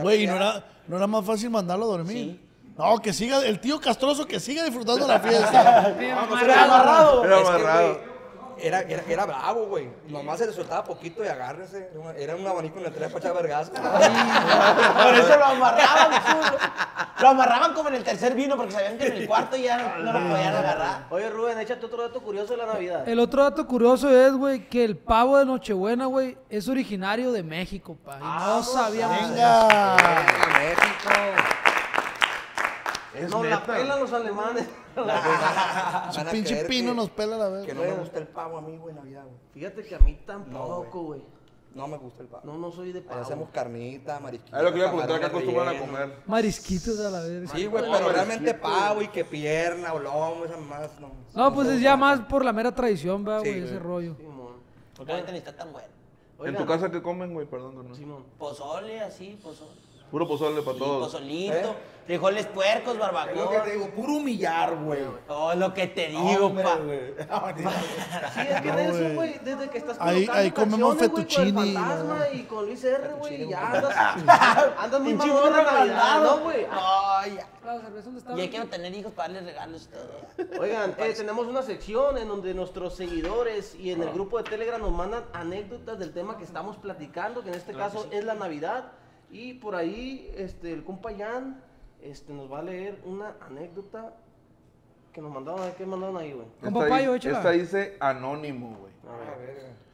[0.02, 2.41] Güey, ¿y no era, no era más fácil mandarlo a dormir?
[2.78, 5.89] No, que siga, el tío castroso que siga disfrutando la fiesta.
[5.99, 7.25] Era amarrado.
[7.25, 7.93] Era Es que, amarrado.
[7.93, 8.17] güey,
[8.59, 9.89] Era, era, era bravo, güey.
[10.09, 11.89] Nomás se le soltaba poquito y agárrese.
[12.17, 13.69] Era, un abanico en el tren para echar vergas.
[13.69, 16.57] Por eso lo amarraban, chulo.
[17.19, 20.11] Lo amarraban como en el tercer vino porque sabían que en el cuarto ya no,
[20.11, 21.07] lo podían agarrar.
[21.09, 23.09] Oye, Rubén, échate otro dato curioso de la Navidad.
[23.09, 27.41] El otro dato curioso es, güey, que el pavo de Nochebuena, güey, es originario de
[27.41, 28.19] México, pa.
[28.19, 29.30] Y no sabíamos eso.
[29.34, 29.97] Venga.
[30.59, 31.09] México.
[33.18, 34.68] Es Nos la pelan los alemanes.
[36.11, 37.74] Su pinche pino que- nos pela la Que verga.
[37.74, 39.38] no me gusta el pavo a mí, güey, en Navidad, güey.
[39.53, 41.22] Fíjate que a mí No, tampoco, güey.
[41.76, 42.41] No me gusta el pavo.
[42.45, 43.22] No, no soy de Ahí pavo.
[43.22, 44.57] hacemos carnita, marisquita.
[44.57, 46.13] Es lo que iba a preguntar, ¿qué acostumbran a comer?
[46.26, 47.47] Marisquitos a la verga.
[47.53, 51.11] Sí, güey, pero realmente pavo y que pierna o lomo, esas más, no.
[51.36, 54.15] No, pues es ya más por la mera tradición, va, Sí, güey, ese rollo.
[54.15, 54.53] Simón.
[54.95, 55.88] Porque ni está tan bueno.
[56.43, 57.45] ¿En tu casa qué comen, güey?
[57.47, 57.95] Perdón, carnal.
[57.95, 58.24] Simón.
[58.39, 59.72] Pozole, así, pozole.
[60.12, 61.05] Puro pozole para Sí, todos.
[61.12, 63.64] pozolito, frijoles puercos, Es lo que barbacoa.
[63.64, 65.01] te digo, puro humillar, güey.
[65.28, 66.76] Oh, lo que te digo, Hombre, pa.
[66.78, 67.14] güey.
[68.34, 72.30] Sí, es que Nelson, güey, desde que estás Ahí- ahí comemos fettuccine, Con el fantasma
[72.34, 73.95] y con Luis R, güey, ya andas,
[74.78, 76.22] andas muy mamón la Navidad.
[76.24, 76.66] ¿no, güey?
[76.72, 77.39] Ay.
[78.38, 80.62] Y hay que no tener hijos para darles regalos y todo.
[80.62, 84.80] Oigan, eh, tenemos una sección en donde nuestros seguidores y en el grupo de Telegram
[84.82, 88.91] nos mandan anécdotas del tema que estamos platicando, que en este caso es la Navidad.
[89.32, 91.61] Y por ahí, este, el compa Jan
[92.01, 94.13] este, nos va a leer una anécdota
[95.13, 95.61] que nos mandaron.
[95.61, 96.47] A ver, ¿Qué mandaron ahí, güey?
[96.61, 97.38] Esta, papayo, di- échala.
[97.38, 98.93] esta dice anónimo, güey.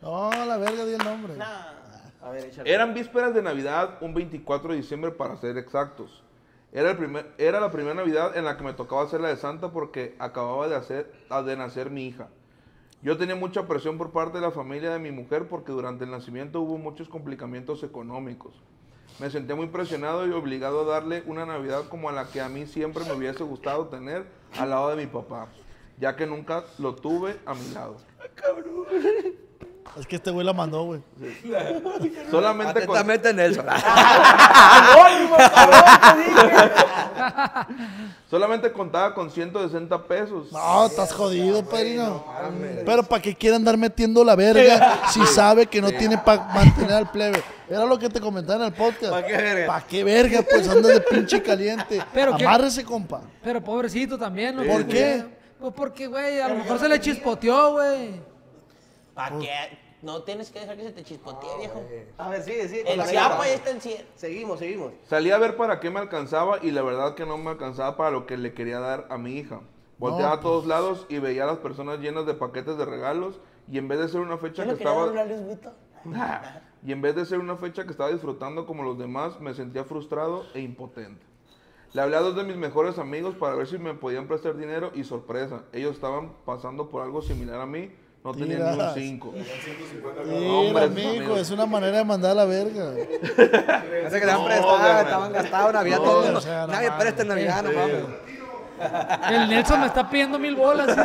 [0.02, 1.34] No, la verga, di el nombre.
[1.42, 2.72] A ver, échale.
[2.74, 6.24] Eran vísperas de Navidad, un 24 de diciembre para ser exactos.
[6.72, 9.38] Era, el primer, era la primera Navidad en la que me tocaba hacer la de
[9.38, 11.12] Santa porque acababa de, hacer,
[11.46, 12.30] de nacer mi hija.
[13.04, 16.12] Yo tenía mucha presión por parte de la familia de mi mujer porque durante el
[16.12, 18.56] nacimiento hubo muchos complicamientos económicos.
[19.20, 22.50] Me sentía muy presionado y obligado a darle una Navidad como a la que a
[22.50, 24.26] mí siempre me hubiese gustado tener
[24.58, 25.48] al lado de mi papá,
[26.00, 27.98] ya que nunca lo tuve a mi lado.
[30.00, 31.02] Es que este güey la mandó, güey.
[32.32, 33.66] Solamente con- Atentamente, Nelson.
[38.30, 40.52] Solamente contaba con 160 pesos.
[40.52, 42.26] No, estás jodido, padrino.
[42.86, 46.94] Pero ¿para qué quiere andar metiendo la verga si sabe que no tiene para mantener
[46.94, 47.44] al plebe?
[47.70, 49.12] Era lo que te comentaba en el podcast.
[49.12, 49.68] ¿Pa' qué verga?
[49.68, 50.42] ¿Para qué verga?
[50.50, 52.04] Pues andas de pinche caliente.
[52.14, 53.22] Pero qué- Amárrese, compa.
[53.44, 54.64] Pero pobrecito también, ¿no?
[54.64, 55.24] ¿Por qué?
[55.60, 58.20] Pues porque, güey, a lo mejor se le chispoteó, güey.
[59.14, 59.83] ¿Para qué?
[60.04, 61.82] No tienes que dejar que se te chispotee, viejo.
[62.18, 62.84] A ver, sigue, sigue.
[62.84, 63.48] con El anécdota.
[63.48, 64.06] ya está en 100.
[64.16, 64.92] Seguimos, seguimos.
[65.08, 68.12] Salí a ver para qué me alcanzaba y la verdad que no me alcanzaba para
[68.12, 69.62] lo que le quería dar a mi hija.
[69.98, 73.40] Volteaba No, a todos lados y veía a las personas llenas de paquetes de regalos
[73.72, 75.72] y en vez de ser una fecha ¿Yo que estaba una luz, Vito?
[76.86, 79.86] y en vez de ser una fecha que estaba disfrutando como los demás, me sentía
[79.86, 81.26] frustrado e impotente.
[81.94, 84.92] Le hablé a dos de mis mejores amigos para ver si me podían prestar dinero
[84.96, 88.94] y sorpresa, ellos estaban pasando por algo similar a mí, no tenían ni un Tiras.
[88.96, 89.34] 5.
[90.26, 91.38] Mira, Hombre, amigo, amigo.
[91.38, 92.94] es una manera de mandar a la verga.
[93.36, 95.98] Parece que le han prestado, estaban gastados Navidad.
[95.98, 98.04] No, todo o sea, Nadie presta en Navidad, no mames.
[99.30, 100.96] El Nelson me está pidiendo mil bolas.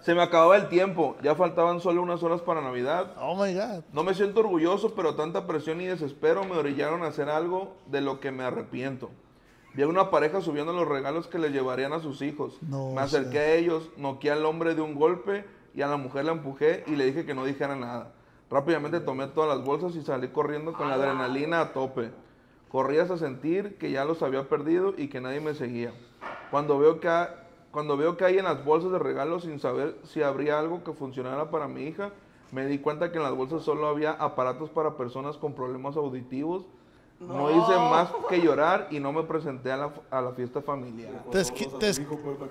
[0.00, 3.84] Se me acababa el tiempo, ya faltaban solo unas horas para Navidad Oh my God.
[3.92, 8.00] No me siento orgulloso, pero tanta presión y desespero me orillaron a hacer algo de
[8.00, 9.10] lo que me arrepiento.
[9.74, 12.58] Vi a una pareja subiendo los regalos que le llevarían a sus hijos.
[12.62, 15.44] No me acerqué a ellos, noqué al hombre de un golpe
[15.74, 18.12] y a la mujer la empujé y le dije que no dijera nada.
[18.50, 22.10] Rápidamente tomé todas las bolsas y salí corriendo con la adrenalina a tope.
[22.68, 25.92] Corrí hasta sentir que ya los había perdido y que nadie me seguía.
[26.50, 29.96] Cuando veo que, ha- cuando veo que hay en las bolsas de regalos sin saber
[30.04, 32.10] si habría algo que funcionara para mi hija,
[32.50, 36.66] me di cuenta que en las bolsas solo había aparatos para personas con problemas auditivos.
[37.22, 41.12] No, hice más que llorar y no me presenté a la, a la fiesta familiar.
[41.30, 42.02] Te, esqui- te es-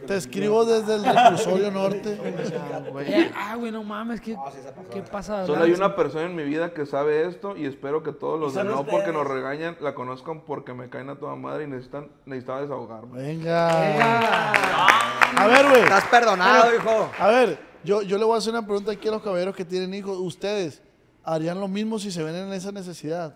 [0.08, 2.18] te escribo desde el reclusorio norte.
[3.04, 4.36] Eh, ah, güey, no mames, ¿qué,
[4.92, 5.46] qué pasa?
[5.46, 8.54] Solo hay una persona en mi vida que sabe esto y espero que todos los
[8.54, 12.10] de no porque nos regañan la conozcan porque me caen a toda madre y necesitan,
[12.26, 13.22] necesitaba desahogarme.
[13.22, 14.52] Venga.
[15.38, 15.82] A ver, güey.
[15.84, 17.10] Estás perdonado, hijo.
[17.20, 19.66] A ver, yo, yo le voy a hacer una pregunta aquí a los caballeros que
[19.66, 20.18] tienen hijos.
[20.18, 20.82] ¿Ustedes
[21.24, 23.36] harían lo mismo si se ven en esa necesidad?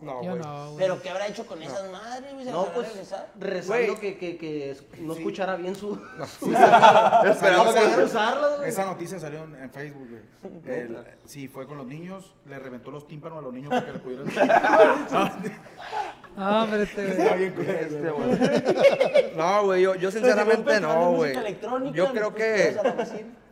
[0.00, 0.42] No, Yo güey.
[0.42, 0.76] no, güey.
[0.78, 2.44] ¿Pero qué habrá hecho con esas madres, güey?
[2.44, 3.24] ¿Se No, las habrá pues regresado?
[3.38, 4.00] rezando Güey.
[4.00, 5.94] que, que, que es- no escuchara bien su.
[6.20, 8.68] Esperando Para poder que- usarlas, güey.
[8.68, 10.22] Esa noticia salió en, en Facebook, güey.
[10.80, 13.92] El- Sí, fue con los niños, le reventó los tímpanos a los niños para que
[13.92, 14.26] le pudieran...
[16.38, 17.18] Ah, hombre, este, güey.
[17.18, 17.70] Está bien, güey.
[17.70, 19.36] Este, güey.
[19.36, 21.34] No, güey, yo, yo sinceramente no, güey.
[21.94, 22.76] Yo creo que...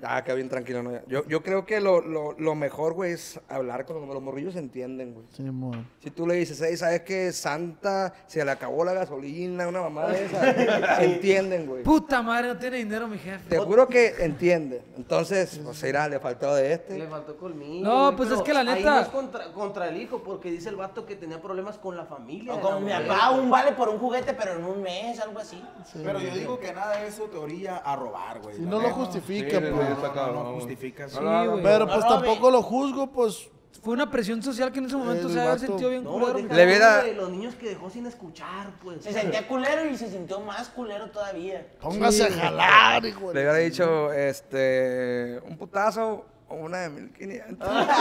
[0.06, 0.92] Ah, que bien tranquilo, no.
[1.06, 4.56] Yo, yo creo que lo, lo, lo mejor, güey, es hablar con los, los morrillos,
[4.56, 5.26] entienden, güey.
[5.32, 5.76] Sí, amor.
[6.02, 7.32] Si tú le dices, hey, ¿sabes qué?
[7.32, 11.02] Santa, se le acabó la gasolina, una mamada de esa.
[11.02, 11.82] entienden, güey.
[11.82, 13.48] Puta madre, no tiene dinero mi jefe.
[13.48, 14.82] Te juro que entiende.
[14.96, 17.06] Entonces, pues irá, le faltó de Le este.
[17.06, 17.84] faltó colmillo.
[17.84, 20.50] No, güey, pues es que la Ahí neta- no es contra, contra el hijo, porque
[20.50, 22.54] dice el vato que tenía problemas con la familia.
[22.54, 25.62] O la mi papá, un vale por un juguete, pero en un mes, algo así.
[26.02, 28.56] Pero yo digo que nada de eso te orilla a robar, güey.
[28.56, 29.93] Si no lo justifica, pues.
[29.94, 31.18] Está cabrón, no justifica eso.
[31.18, 31.62] Sí, güey.
[31.62, 33.48] Pero pues tampoco lo juzgo, pues.
[33.82, 36.38] Fue una presión social que en ese momento El se había sentido bien No, culero.
[36.38, 39.04] Le hubiera- Los niños que dejó sin escuchar, pues.
[39.04, 41.66] Se sentía culero y se sintió más culero todavía.
[41.82, 43.32] Póngase a jalar, hijo.
[43.32, 47.68] Le hubiera dicho, este, un putazo o una de 1500.
[47.68, 47.92] jefe.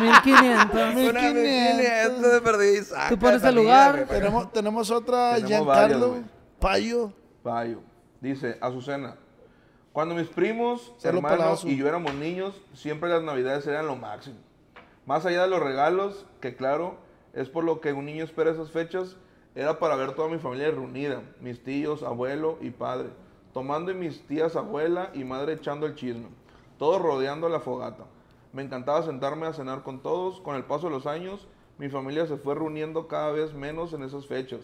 [0.00, 0.74] 1500.
[0.74, 0.94] Una de 1500.
[0.94, 2.92] 1500 de perdiz.
[3.08, 4.06] Tú pones el lugar.
[4.08, 6.26] Tenemos, tenemos otra, Tenemos Giancarlo, varios.
[6.60, 7.12] Payo.
[7.42, 7.80] Bayo.
[8.20, 9.16] Dice, Azucena,
[9.96, 11.68] Cuando mis primos, hermanos palazo.
[11.68, 14.36] y yo éramos niños, siempre las navidades eran lo máximo.
[15.06, 16.96] Más allá de los regalos, que claro,
[17.32, 19.16] es por lo que un niño espera esas fechas,
[19.54, 23.08] era para ver toda mi familia reunida, mis tíos, abuelo y padre,
[23.54, 26.28] tomando y mis tías abuela y madre echando el chisme,
[26.78, 28.04] todos rodeando la fogata.
[28.52, 32.26] Me encantaba sentarme a cenar con todos, con el paso de los años, mi familia
[32.26, 34.60] se fue reuniendo cada vez menos en esas fechas.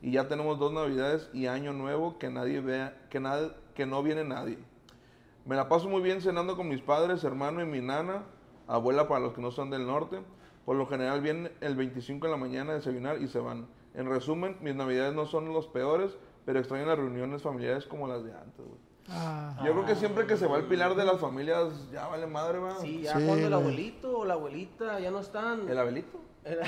[0.00, 3.20] Y ya tenemos dos navidades y año nuevo que nadie vea, que,
[3.74, 4.69] que no viene nadie.
[5.50, 8.22] Me la paso muy bien cenando con mis padres, hermano y mi nana,
[8.68, 10.20] abuela para los que no son del norte.
[10.64, 13.66] Por lo general vienen el 25 de la mañana a desayunar y se van.
[13.94, 18.22] En resumen, mis navidades no son los peores, pero extraño las reuniones familiares como las
[18.22, 18.78] de antes, güey.
[19.08, 19.60] Ah.
[19.66, 22.60] Yo creo que siempre que se va el pilar de las familias, ya vale madre,
[22.60, 22.76] va.
[22.76, 25.68] Sí, ya Sí, cuando el abuelito o la abuelita ya no están.
[25.68, 26.20] ¿El abuelito?
[26.44, 26.60] El-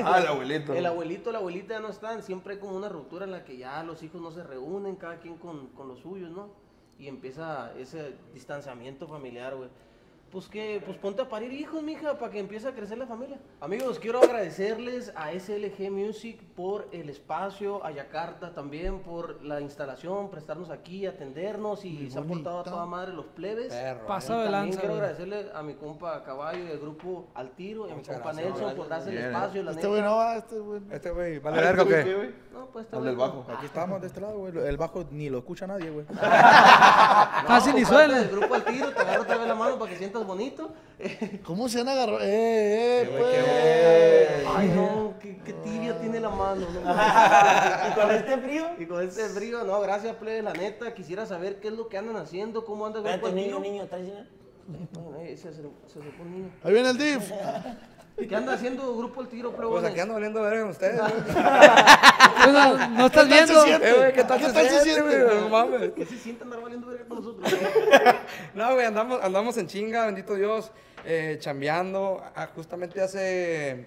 [0.00, 0.74] Ah, el abuelito.
[0.74, 2.22] El abuelito o la abuelita ya no están.
[2.22, 5.18] Siempre hay como una ruptura en la que ya los hijos no se reúnen, cada
[5.18, 6.67] quien con, con los suyos, ¿no?
[6.98, 9.68] Y empieza ese distanciamiento familiar, güey.
[10.30, 13.38] Pues que, pues ponte a parir hijos, mija, para que empiece a crecer la familia.
[13.62, 20.30] Amigos, quiero agradecerles a SLG Music por el espacio, a Yakarta también por la instalación,
[20.30, 23.72] prestarnos aquí, atendernos y Muy se han portado a toda madre los plebes.
[23.72, 24.06] Perro.
[24.06, 27.52] Pasa Y de también lanza, quiero agradecerle a mi compa Caballo y al grupo Al
[27.52, 28.88] Tiro y a mi compa gracias, Nelson por gracias.
[28.88, 29.62] darse el espacio.
[29.62, 30.82] La Este güey no va, este güey.
[30.90, 32.34] Este güey, ¿vale verga o ¿este güey qué?
[32.58, 33.16] No, pues del no.
[33.16, 33.46] bajo.
[33.56, 34.52] Aquí estamos de este lado, güey.
[34.66, 36.04] El bajo ni lo escucha nadie, güey.
[37.46, 38.18] Casi ni compadre, suena.
[38.22, 40.72] El grupo al tiro, te agarro otra vez la mano para que sientas bonito.
[41.44, 42.18] ¿Cómo se han agarrado?
[42.20, 44.56] ¡Eh, eh, pues!
[44.56, 46.66] Ay, no, qué, qué tibia tiene la mano.
[46.68, 46.80] ¿no?
[47.88, 48.64] ¿Y con este frío?
[48.78, 50.92] y con este frío, no, gracias, plebe, la neta.
[50.94, 53.60] Quisiera saber qué es lo que andan haciendo, cómo anda el grupo al niño, tiro.
[53.60, 53.84] niño.
[55.20, 56.50] Eh, Se acercó se acercó un niño.
[56.64, 57.30] Ahí viene el DIF.
[58.26, 59.70] ¿Qué anda haciendo grupo al tiro, plebe?
[59.70, 62.52] Pues aquí ando valiendo verga con ustedes, güey.
[62.52, 63.86] No, no estás ¿Qué tal se viendo.
[63.86, 65.02] Eh, güey, ¿qué tal ¿Qué se tal se siente?
[65.22, 65.40] güey?
[65.40, 65.92] No mames.
[65.94, 67.52] ¿Qué se siente andar valiendo verga con nosotros?
[68.54, 70.72] No, güey, andamos, andamos en chinga, bendito Dios,
[71.04, 72.22] eh, chambeando.
[72.34, 73.86] Ah, justamente hace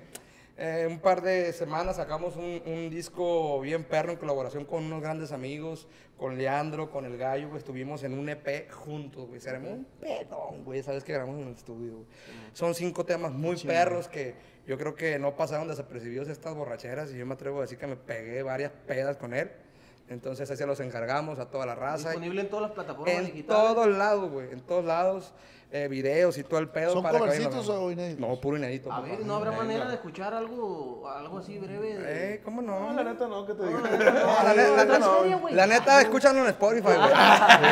[0.63, 5.01] eh, un par de semanas sacamos un, un disco bien perro en colaboración con unos
[5.01, 5.87] grandes amigos,
[6.17, 7.57] con Leandro, con El Gallo, güey.
[7.57, 9.41] Estuvimos en un EP juntos, güey.
[9.41, 10.83] Se armó un pedón, güey.
[10.83, 12.05] Sabes que grabamos en el estudio, güey.
[12.53, 14.35] Son cinco temas muy perros que
[14.67, 17.87] yo creo que no pasaron desapercibidos estas borracheras y yo me atrevo a decir que
[17.87, 19.49] me pegué varias pedas con él.
[20.11, 22.09] Entonces, así se los encargamos a toda la raza.
[22.09, 23.47] Disponible en todas las plataformas En digitales.
[23.47, 24.51] todos lados, güey.
[24.51, 25.33] En todos lados.
[25.73, 26.91] eh, videos y todo el pedo.
[26.91, 28.19] ¿Son para que covercitos o inéditos?
[28.19, 28.91] No, puro inédito.
[28.91, 29.07] A papá.
[29.07, 31.93] ver, ¿no habrá manera de escuchar algo, algo así breve?
[31.97, 32.91] de- Eh, ¿cómo no?
[32.91, 33.79] No, la neta no, que te digo.
[33.79, 36.97] No, la, neta, la neta, la neta, escúchalo en Spotify, güey.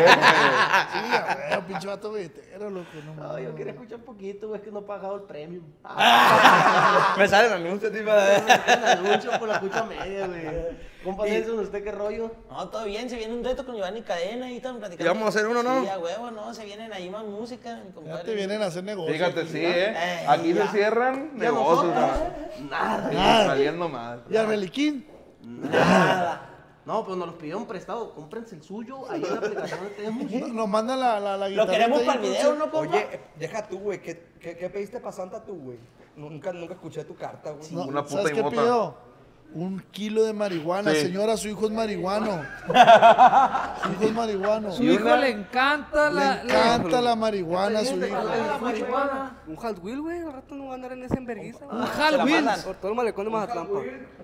[0.94, 2.88] Sí, a ver, pinche vato billetero, loco.
[3.06, 5.66] No, No, yo quería escuchar un poquito, güey, es que no he pagado el premium.
[7.18, 8.36] Me sale el anuncio, tipo de...
[8.38, 10.89] El anuncio por la cucha media, güey.
[11.04, 12.30] Compa Nelson, ¿usted qué rollo?
[12.50, 15.06] No, todo bien, se viene un reto con Giovanni Cadena y están platicando.
[15.06, 15.82] ¿Y vamos a hacer uno, no?
[15.82, 18.24] Sí, a huevo, no, se vienen ahí más música, mi Ya compadre.
[18.26, 19.16] te vienen a hacer negocios.
[19.18, 19.94] Fíjate, sí, ¿eh?
[19.96, 20.66] Eh, Aquí ya.
[20.68, 21.96] se cierran ¿Y a negocios.
[21.96, 22.70] nosotros?
[22.70, 23.12] Nada.
[23.14, 23.46] Nada.
[23.46, 24.24] Saliendo mal.
[24.30, 25.08] ¿Y al Beliquín?
[25.42, 26.46] Nada.
[26.86, 28.14] No, pues nos los pidieron prestado.
[28.14, 29.10] Cómprense el suyo.
[29.10, 30.32] Ahí en la aplicación tenemos.
[30.32, 32.56] No- Nos mandan la, la, la Lo queremos para el video.
[32.56, 32.80] ¿no, compa?
[32.80, 34.02] Oye, eh, deja tú, güey.
[34.02, 35.78] ¿Qué, qué, qué pediste para Santa tú, güey?
[36.16, 37.72] Nunca, nunca escuché tu carta, güey.
[37.72, 38.56] No, Una puta ¿Sabes y qué mota.
[38.56, 39.09] pidió?
[39.52, 40.92] Un kilo de marihuana.
[40.92, 41.02] Sí.
[41.02, 42.44] Señora, su hijo es marihuano.
[42.68, 44.72] su hijo es marihuano.
[44.72, 46.44] Su Le hijo le encanta la.
[46.44, 48.06] la- encanta la marihuana su hijo.
[48.24, 49.38] La marihuana.
[49.48, 50.20] Un Hot Wheel, güey.
[50.22, 51.82] Al rato no va a andar en esa enverguiza, Un.
[51.82, 52.62] Hal mandan.
[52.62, 53.68] Por todo el malecón de Mazatlán.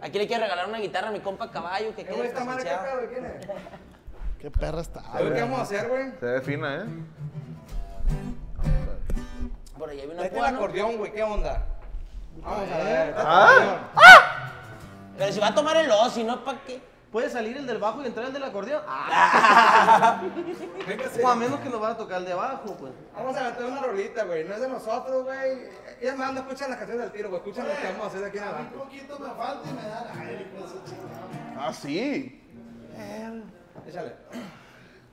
[0.02, 2.46] Aquí le quiero regalar una guitarra a mi compa Caballo que Eh, quede güey, esta
[2.46, 3.00] madre, ¿qué presenciado.
[3.00, 3.10] pedo?
[3.10, 3.48] ¿Quién es?
[4.40, 5.02] Qué perra está.
[5.12, 6.12] ¿Sabes qué vamos a hacer, güey?
[6.20, 6.86] Se ve fina, ¿eh?
[9.78, 11.12] Por ahí hay una Este el acordeón, güey.
[11.12, 11.66] ¿Qué onda?
[12.44, 13.16] Vamos a ver.
[15.18, 16.82] Pero si va a tomar el O, si no, ¿para qué?
[17.12, 18.82] ¿Puede salir el del bajo y entrar el del acordeón?
[18.88, 20.22] Ah.
[21.24, 22.92] o a menos que nos va a tocar el de abajo, pues.
[23.16, 24.44] Vamos a meter una rolita, güey.
[24.44, 25.70] No es de nosotros, güey.
[26.02, 27.40] Ellas más no escuchan las canciones del tiro, güey.
[27.42, 28.78] Escuchan lo que vamos a hacer de aquí en Un adelante.
[28.78, 30.46] poquito me falta y me dan aire.
[30.58, 30.72] pues.
[31.58, 32.42] Ah, sí.
[33.88, 34.16] Échale.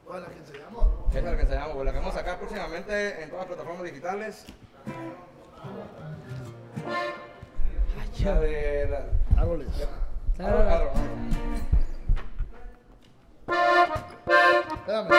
[0.04, 0.86] ¿Cuál es la que enseñamos?
[1.10, 1.86] Esa es la que enseñamos, güey.
[1.86, 4.44] La que vamos a sacar próximamente en todas las plataformas digitales.
[8.24, 9.21] La de la.
[9.42, 9.66] Árboles.
[10.36, 10.92] Claro, claro.
[14.78, 15.12] Espérame.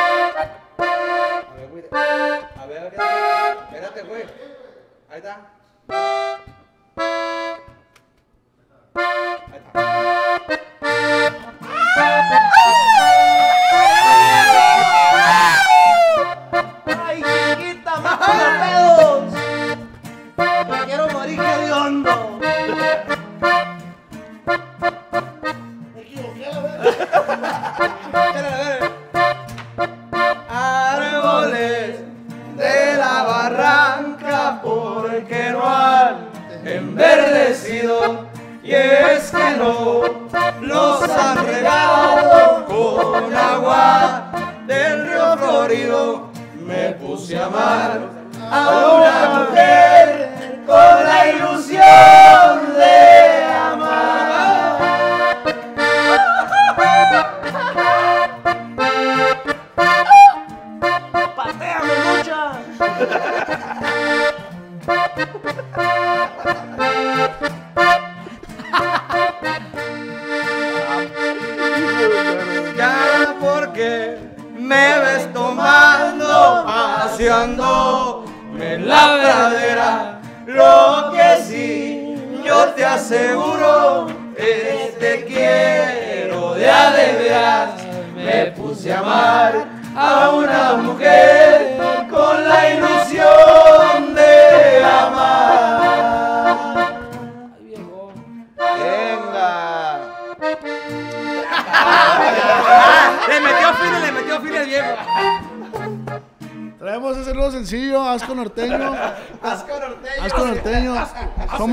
[0.79, 1.83] A ver, güey.
[1.91, 2.93] A ver.
[3.63, 4.23] Espérate, güey.
[5.09, 5.33] Ahí está.
[47.15, 48.92] puse a amar.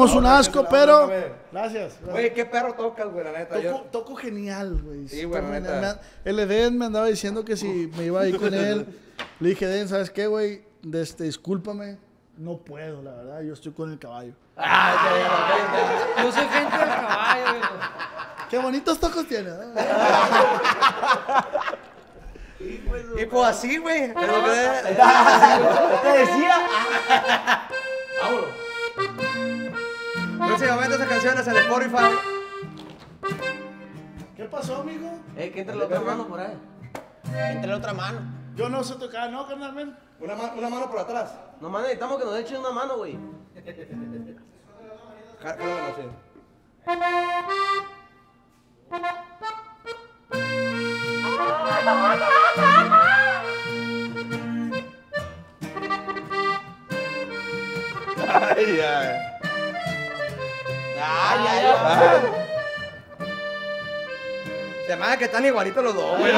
[0.08, 1.10] Somos un asco, pero.
[1.52, 1.94] Gracias.
[2.04, 3.54] Güey, qué perro tocas, güey, la neta.
[3.56, 5.06] Toco, Yo- toco genial, güey.
[5.08, 5.74] Sí, güey, Toco neta.
[5.74, 6.00] genial.
[6.24, 8.86] Me- El Eden me andaba diciendo que si me iba a ir con él.
[9.40, 10.62] Le dije, Eden, ¿sabes qué, güey?
[10.92, 11.98] Este, discúlpame.
[12.38, 13.42] No puedo, la verdad.
[13.42, 14.32] Yo estoy con el caballo.
[14.56, 17.74] Yo soy gente del caballo, viejo.
[18.48, 19.50] Qué bonitos tocos tiene.
[19.50, 19.56] ¿no?
[23.18, 24.08] Y pues así, güey.
[24.08, 24.14] que-
[26.02, 26.54] Te decía.
[30.46, 31.96] Próximamente esas canciones en Spotify.
[34.36, 35.18] ¿Qué pasó, amigo?
[35.36, 36.58] Eh, que entre la otra mano por ahí.
[37.52, 38.20] Entre la otra mano.
[38.56, 39.72] Yo no sé tocar, ¿no, carnal?
[39.72, 39.96] men?
[40.18, 41.32] Una, ma- una mano por atrás.
[41.60, 43.16] Nomás necesitamos que nos echen una mano, güey.
[45.42, 46.02] Así.
[58.28, 59.29] Ay, ay.
[61.02, 63.26] Ay, ay, ay.
[64.86, 66.32] Se me hace que están igualitos los dos, güey.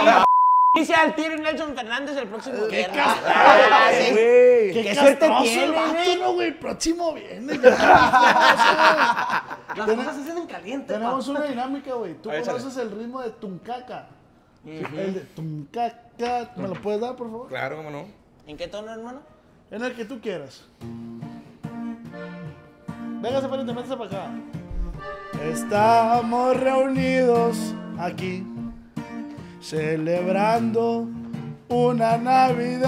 [0.74, 2.96] Dice al tiro Nelson Fernández el próximo Qué viernes.
[2.96, 4.10] castrado, Ah, sí.
[4.12, 4.72] güey.
[4.72, 6.16] Qué suerte castroso tiene, el vato, güey.
[6.18, 6.48] no, güey.
[6.48, 7.58] El próximo viene.
[7.62, 9.58] ya.
[9.76, 11.30] Las cosas se hacen en caliente, Tenemos pa.
[11.30, 12.14] una dinámica, güey.
[12.14, 14.08] Tú conoces el ritmo de Tuncaca.
[14.64, 16.52] El de Tuncaca.
[16.56, 17.48] ¿Me lo puedes dar, por favor?
[17.48, 18.06] Claro, cómo no.
[18.46, 19.20] ¿En qué tono, hermano?
[19.70, 20.64] En el que tú quieras.
[23.22, 24.30] Véngase, pariente, métese para acá.
[25.48, 28.44] Estamos reunidos aquí,
[29.60, 31.06] celebrando
[31.68, 32.82] una Navidad.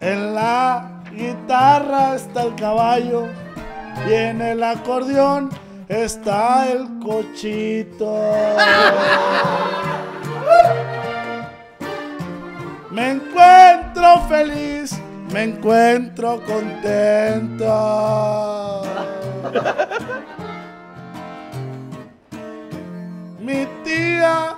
[0.00, 3.26] En la guitarra está el caballo
[4.08, 5.50] y en el acordeón
[5.86, 8.22] está el cochito.
[12.96, 14.98] Me encuentro feliz,
[15.30, 17.74] me encuentro contento.
[23.38, 24.56] Mi tía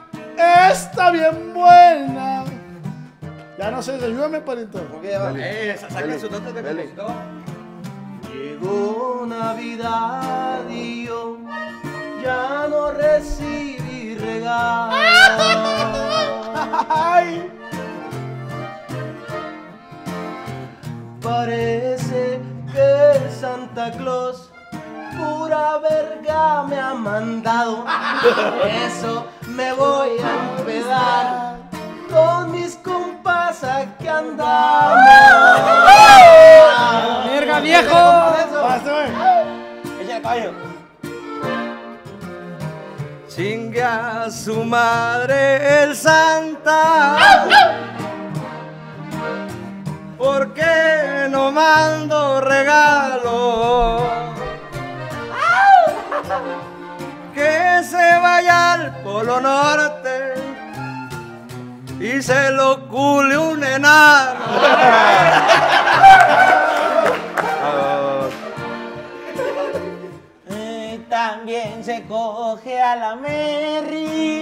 [0.70, 2.44] está bien buena.
[3.58, 4.78] Ya no sé, ayúdame, pariente.
[5.02, 6.94] Eh, sa- saquen su nota de.
[8.32, 11.38] Llegó Navidad y yo
[12.22, 14.94] ya no recibí regalos.
[21.22, 22.40] Parece
[22.72, 24.50] que Santa Claus
[25.16, 27.84] pura verga me ha mandado.
[28.58, 31.56] Por eso me voy a empedar
[32.10, 34.98] con mis compas aquí andamos.
[37.26, 38.34] ¡Verga, viejo!
[40.00, 40.52] Échale caballo.
[43.28, 47.16] Chingue a su madre el Santa.
[52.40, 54.06] Regalo?
[57.34, 60.34] Que se vaya al Polo Norte
[62.00, 64.38] y se lo cule un enano.
[70.50, 74.38] Eh, también se coge a la Merry.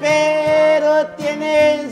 [0.00, 1.90] Pero tiene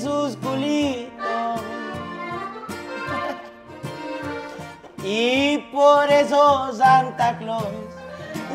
[5.11, 7.64] Y por eso Santa Claus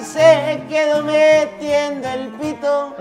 [0.04, 2.96] se quedó metiendo el pito.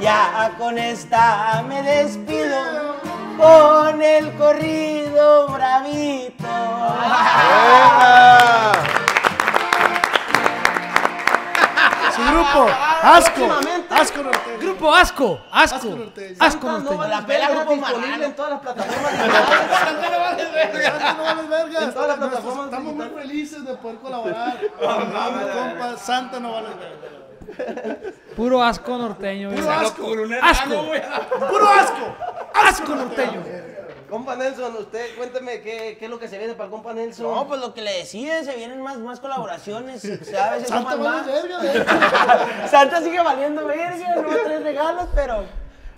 [0.00, 2.94] Ya con esta me despido
[3.36, 6.46] con el corrido bravito.
[12.14, 12.68] Su grupo,
[13.02, 13.61] Asco.
[14.00, 14.58] Asco norteño.
[14.58, 16.36] Grupo Asco, Asco, Asco norteño.
[16.38, 16.98] Asco No norteño.
[16.98, 19.78] vale La pela verga, Grupo disponible en todas las plataformas digitales.
[19.78, 20.52] Santa no vales
[21.48, 21.84] verga.
[21.84, 28.12] En todas las plataformas Estamos muy felices de poder colaborar compa Santa no vales verga.
[28.36, 29.50] Puro asco norteño.
[29.50, 30.06] Puro asco.
[30.42, 30.84] Asco,
[31.50, 32.16] Puro asco.
[32.54, 33.42] asco norteño.
[34.12, 37.34] Compa Nelson, usted cuénteme qué, qué es lo que se viene para el compa Nelson.
[37.34, 40.04] No, pues lo que le decía, se vienen más, más colaboraciones.
[40.04, 41.26] O sea, a veces Santa suman más.
[41.26, 42.68] verga, verga.
[42.70, 45.44] Santa sigue valiendo verga, no tres regalos, pero.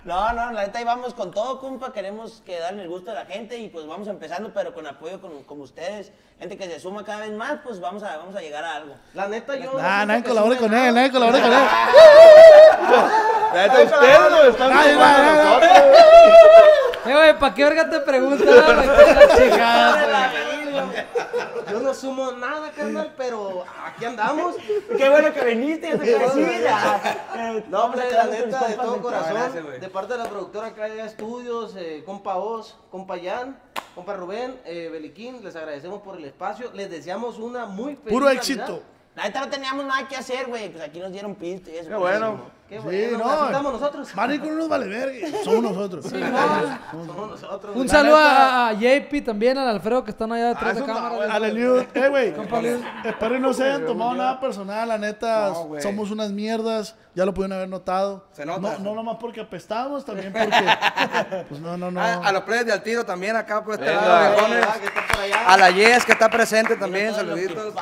[0.05, 1.91] No, no, la neta ahí vamos con todo, compa.
[1.91, 5.19] Queremos que darle el gusto a la gente y pues vamos empezando, pero con apoyo
[5.19, 6.13] con, como ustedes.
[6.39, 8.95] Gente que se suma cada vez más, pues vamos a, vamos a llegar a algo.
[9.13, 9.73] La neta, yo.
[9.73, 11.59] Nah, nadie colabore con él, nadie colabore con él.
[13.53, 14.71] Neta, ustedes lo están
[17.05, 18.47] Eh, güey, ¿para qué verga te preguntas?
[21.71, 24.55] Yo no sumo nada, carnal, pero aquí andamos.
[24.97, 26.65] Qué bueno que viniste, yo te quiero decir.
[27.69, 32.03] No, hombre, la neta, de todo corazón, de parte de la productora Calle Estudios, eh,
[32.05, 33.59] compa Oz, compa Jan,
[33.93, 38.25] compa Rubén, eh, Beliquín, les agradecemos por el espacio, les deseamos una muy feliz Puro
[38.25, 38.41] Navidad.
[38.41, 38.81] éxito.
[39.15, 40.69] La neta no teníamos nada que hacer, güey.
[40.69, 41.89] Pues aquí nos dieron pisto y eso.
[41.89, 42.53] Qué pues, bueno.
[42.67, 43.31] Qué Sí, bueno, no.
[43.31, 44.15] así estamos nosotros.
[44.15, 45.27] Marico no nos vale verga.
[45.43, 46.05] Somos nosotros.
[46.05, 47.75] Somos nosotros.
[47.75, 51.31] Un saludo a, a JP también, al Alfredo que están allá detrás de cámara.
[51.33, 52.33] A la Liu, eh, güey.
[53.05, 55.49] Espero y no se hayan tomado nada personal, la neta.
[55.49, 56.95] No, somos unas mierdas.
[57.13, 58.25] Ya lo pudieron haber notado.
[58.33, 58.59] Se nota.
[58.59, 60.49] No, no nomás porque apestamos, también porque.
[61.47, 62.01] Pues no, no, no.
[62.01, 64.01] A, a los players de al tiro también acá por este Venga.
[64.01, 64.37] lado,
[64.67, 65.47] ah, que está por allá.
[65.47, 67.73] A la Yes que está presente también, saluditos.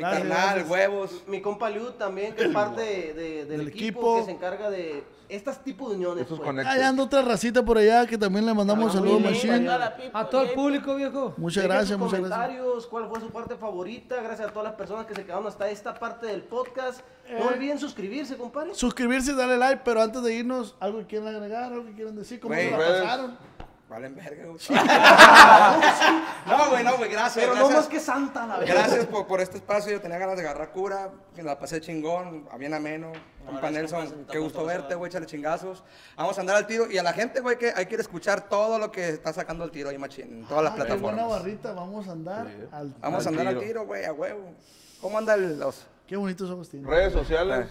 [0.00, 0.70] Mi Gracias, carnal, gracias.
[0.70, 1.22] huevos.
[1.26, 4.16] Mi compa Liu también, que es parte de- de- del, Del equipo, equipo.
[4.16, 6.22] que se encarga de estas tipos de uniones.
[6.22, 6.66] Estos pues.
[6.66, 9.68] Ahí anda otra racita por allá que también le mandamos Ah, saludos, Machine.
[10.12, 11.34] A todo el eh, público, viejo.
[11.36, 12.38] Muchas Dejen gracias, sus muchas gracias.
[12.48, 15.68] comentarios, cuál fue su parte favorita, gracias a todas las personas que se quedaron hasta
[15.70, 17.00] esta parte del podcast.
[17.28, 17.36] Eh.
[17.38, 18.74] No olviden suscribirse, compadre.
[18.74, 22.16] Suscribirse y darle like, pero antes de irnos, algo que quieran agregar, algo que quieran
[22.16, 23.49] decir, cómo se la pasaron.
[23.90, 24.58] Valen verga, güey.
[26.46, 27.44] no, güey, no, güey, gracias.
[27.44, 28.72] Pero no más que santa, la verdad.
[28.72, 29.90] Gracias por, por este espacio.
[29.90, 31.10] Yo tenía ganas de agarrar cura.
[31.36, 33.10] La pasé chingón, a bien ameno.
[33.44, 35.08] Compa Nelson, qué gusto verte, güey.
[35.10, 35.82] Échale chingazos.
[36.16, 36.88] Vamos a andar al tiro.
[36.88, 39.32] Y a la gente, güey, que hay que ir a escuchar todo lo que está
[39.32, 40.42] sacando el tiro ahí, machín.
[40.42, 41.28] En todas las Qué buena plataformas.
[41.28, 42.94] barrita, vamos a andar al.
[43.00, 43.86] Vamos a andar al tiro.
[43.86, 44.54] güey, a huevo.
[45.00, 45.84] ¿Cómo anda el, los?
[46.06, 46.88] Qué bonitos ojos tiene.
[46.88, 47.66] Redes sociales.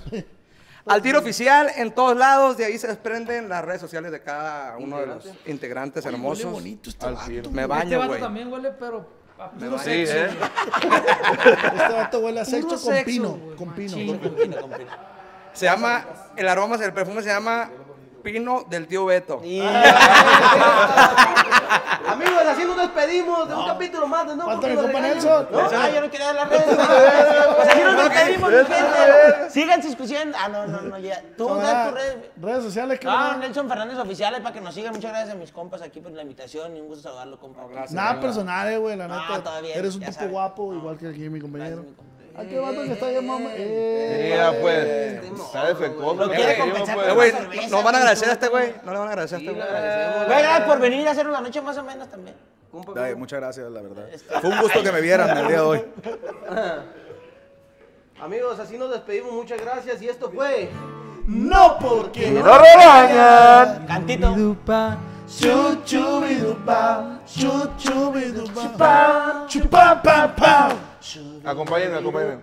[0.90, 4.78] Al tiro oficial en todos lados, de ahí se desprenden las redes sociales de cada
[4.78, 6.52] uno de los integrantes Huele hermosos.
[6.52, 7.28] bonito este Al vato.
[7.28, 7.52] tiro.
[7.52, 8.22] Me Este baño, vato güey.
[8.22, 9.08] también huele, pero
[9.40, 9.78] a puro.
[9.80, 10.18] Sí, sexo.
[10.18, 10.30] ¿eh?
[11.74, 13.30] Este vato huele a Puro sexo con sexo, pino.
[13.30, 14.18] güey, Con pino.
[14.18, 14.88] machín.
[15.54, 17.70] Se llama, el aroma, el perfume se llama
[18.24, 19.42] Pino del tío Beto.
[22.08, 24.68] Amigos, así nos despedimos de un capítulo más de No Porque.
[24.76, 25.48] Nelson.
[25.52, 26.66] No, Ah, yo no quería dar las redes.
[27.60, 29.50] Pues así nos despedimos, mi gente.
[29.50, 30.38] Sigan discutiendo.
[30.40, 31.22] Ah, no, no, no, ya.
[31.38, 32.18] Tú das Camarada, tu red.
[32.42, 34.94] Redes sociales, que Ah, Nelson Fernández Oficial, es para que nos sigan.
[34.94, 37.62] Muchas gracias a mis compas aquí por la invitación y un gusto saludarlo, compa.
[37.92, 39.60] Nada personal, eh, güey, la Ah, neta.
[39.76, 41.78] Eres un tipo guapo, igual que aquí mi compañero.
[41.78, 42.09] Gracias, mi compa.
[42.40, 43.50] ¿A qué vato que está mamá?
[43.54, 44.86] Eh, Mira, pues.
[45.46, 46.16] Está defectuoso.
[46.16, 47.08] Lo el quiere tío, compensar pues.
[47.08, 48.74] Eh, cerveza, ¿nos van a agradecer a este güey?
[48.84, 49.64] ¿No le van a agradecer a este güey?
[50.26, 52.36] Güey, gracias por venir a hacer una noche más o menos también.
[53.18, 54.08] Muchas gracias, la verdad.
[54.40, 55.82] Fue un gusto que me vieran el día de hoy.
[58.22, 59.34] Amigos, así nos despedimos.
[59.34, 60.02] Muchas gracias.
[60.02, 60.70] Y esto fue.
[61.28, 62.42] No porque no.
[62.42, 63.86] ¡No regañan!
[63.86, 64.34] Cantito.
[67.28, 70.70] Chuchubidupa, chupa, pa, pa.
[71.46, 72.42] Acompáñenme, acompáñenme.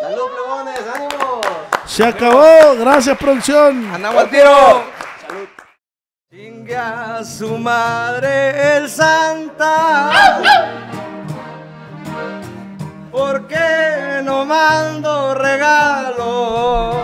[0.00, 0.80] Salud, plebones.
[0.94, 1.40] ánimo.
[1.86, 3.94] Se acabó, gracias producción.
[3.94, 4.84] Andamos al tiro.
[6.30, 10.10] Chingue a su madre el Santa.
[13.10, 16.94] ¿Por qué no mando regalo?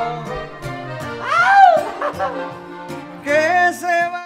[3.25, 4.26] Que se va.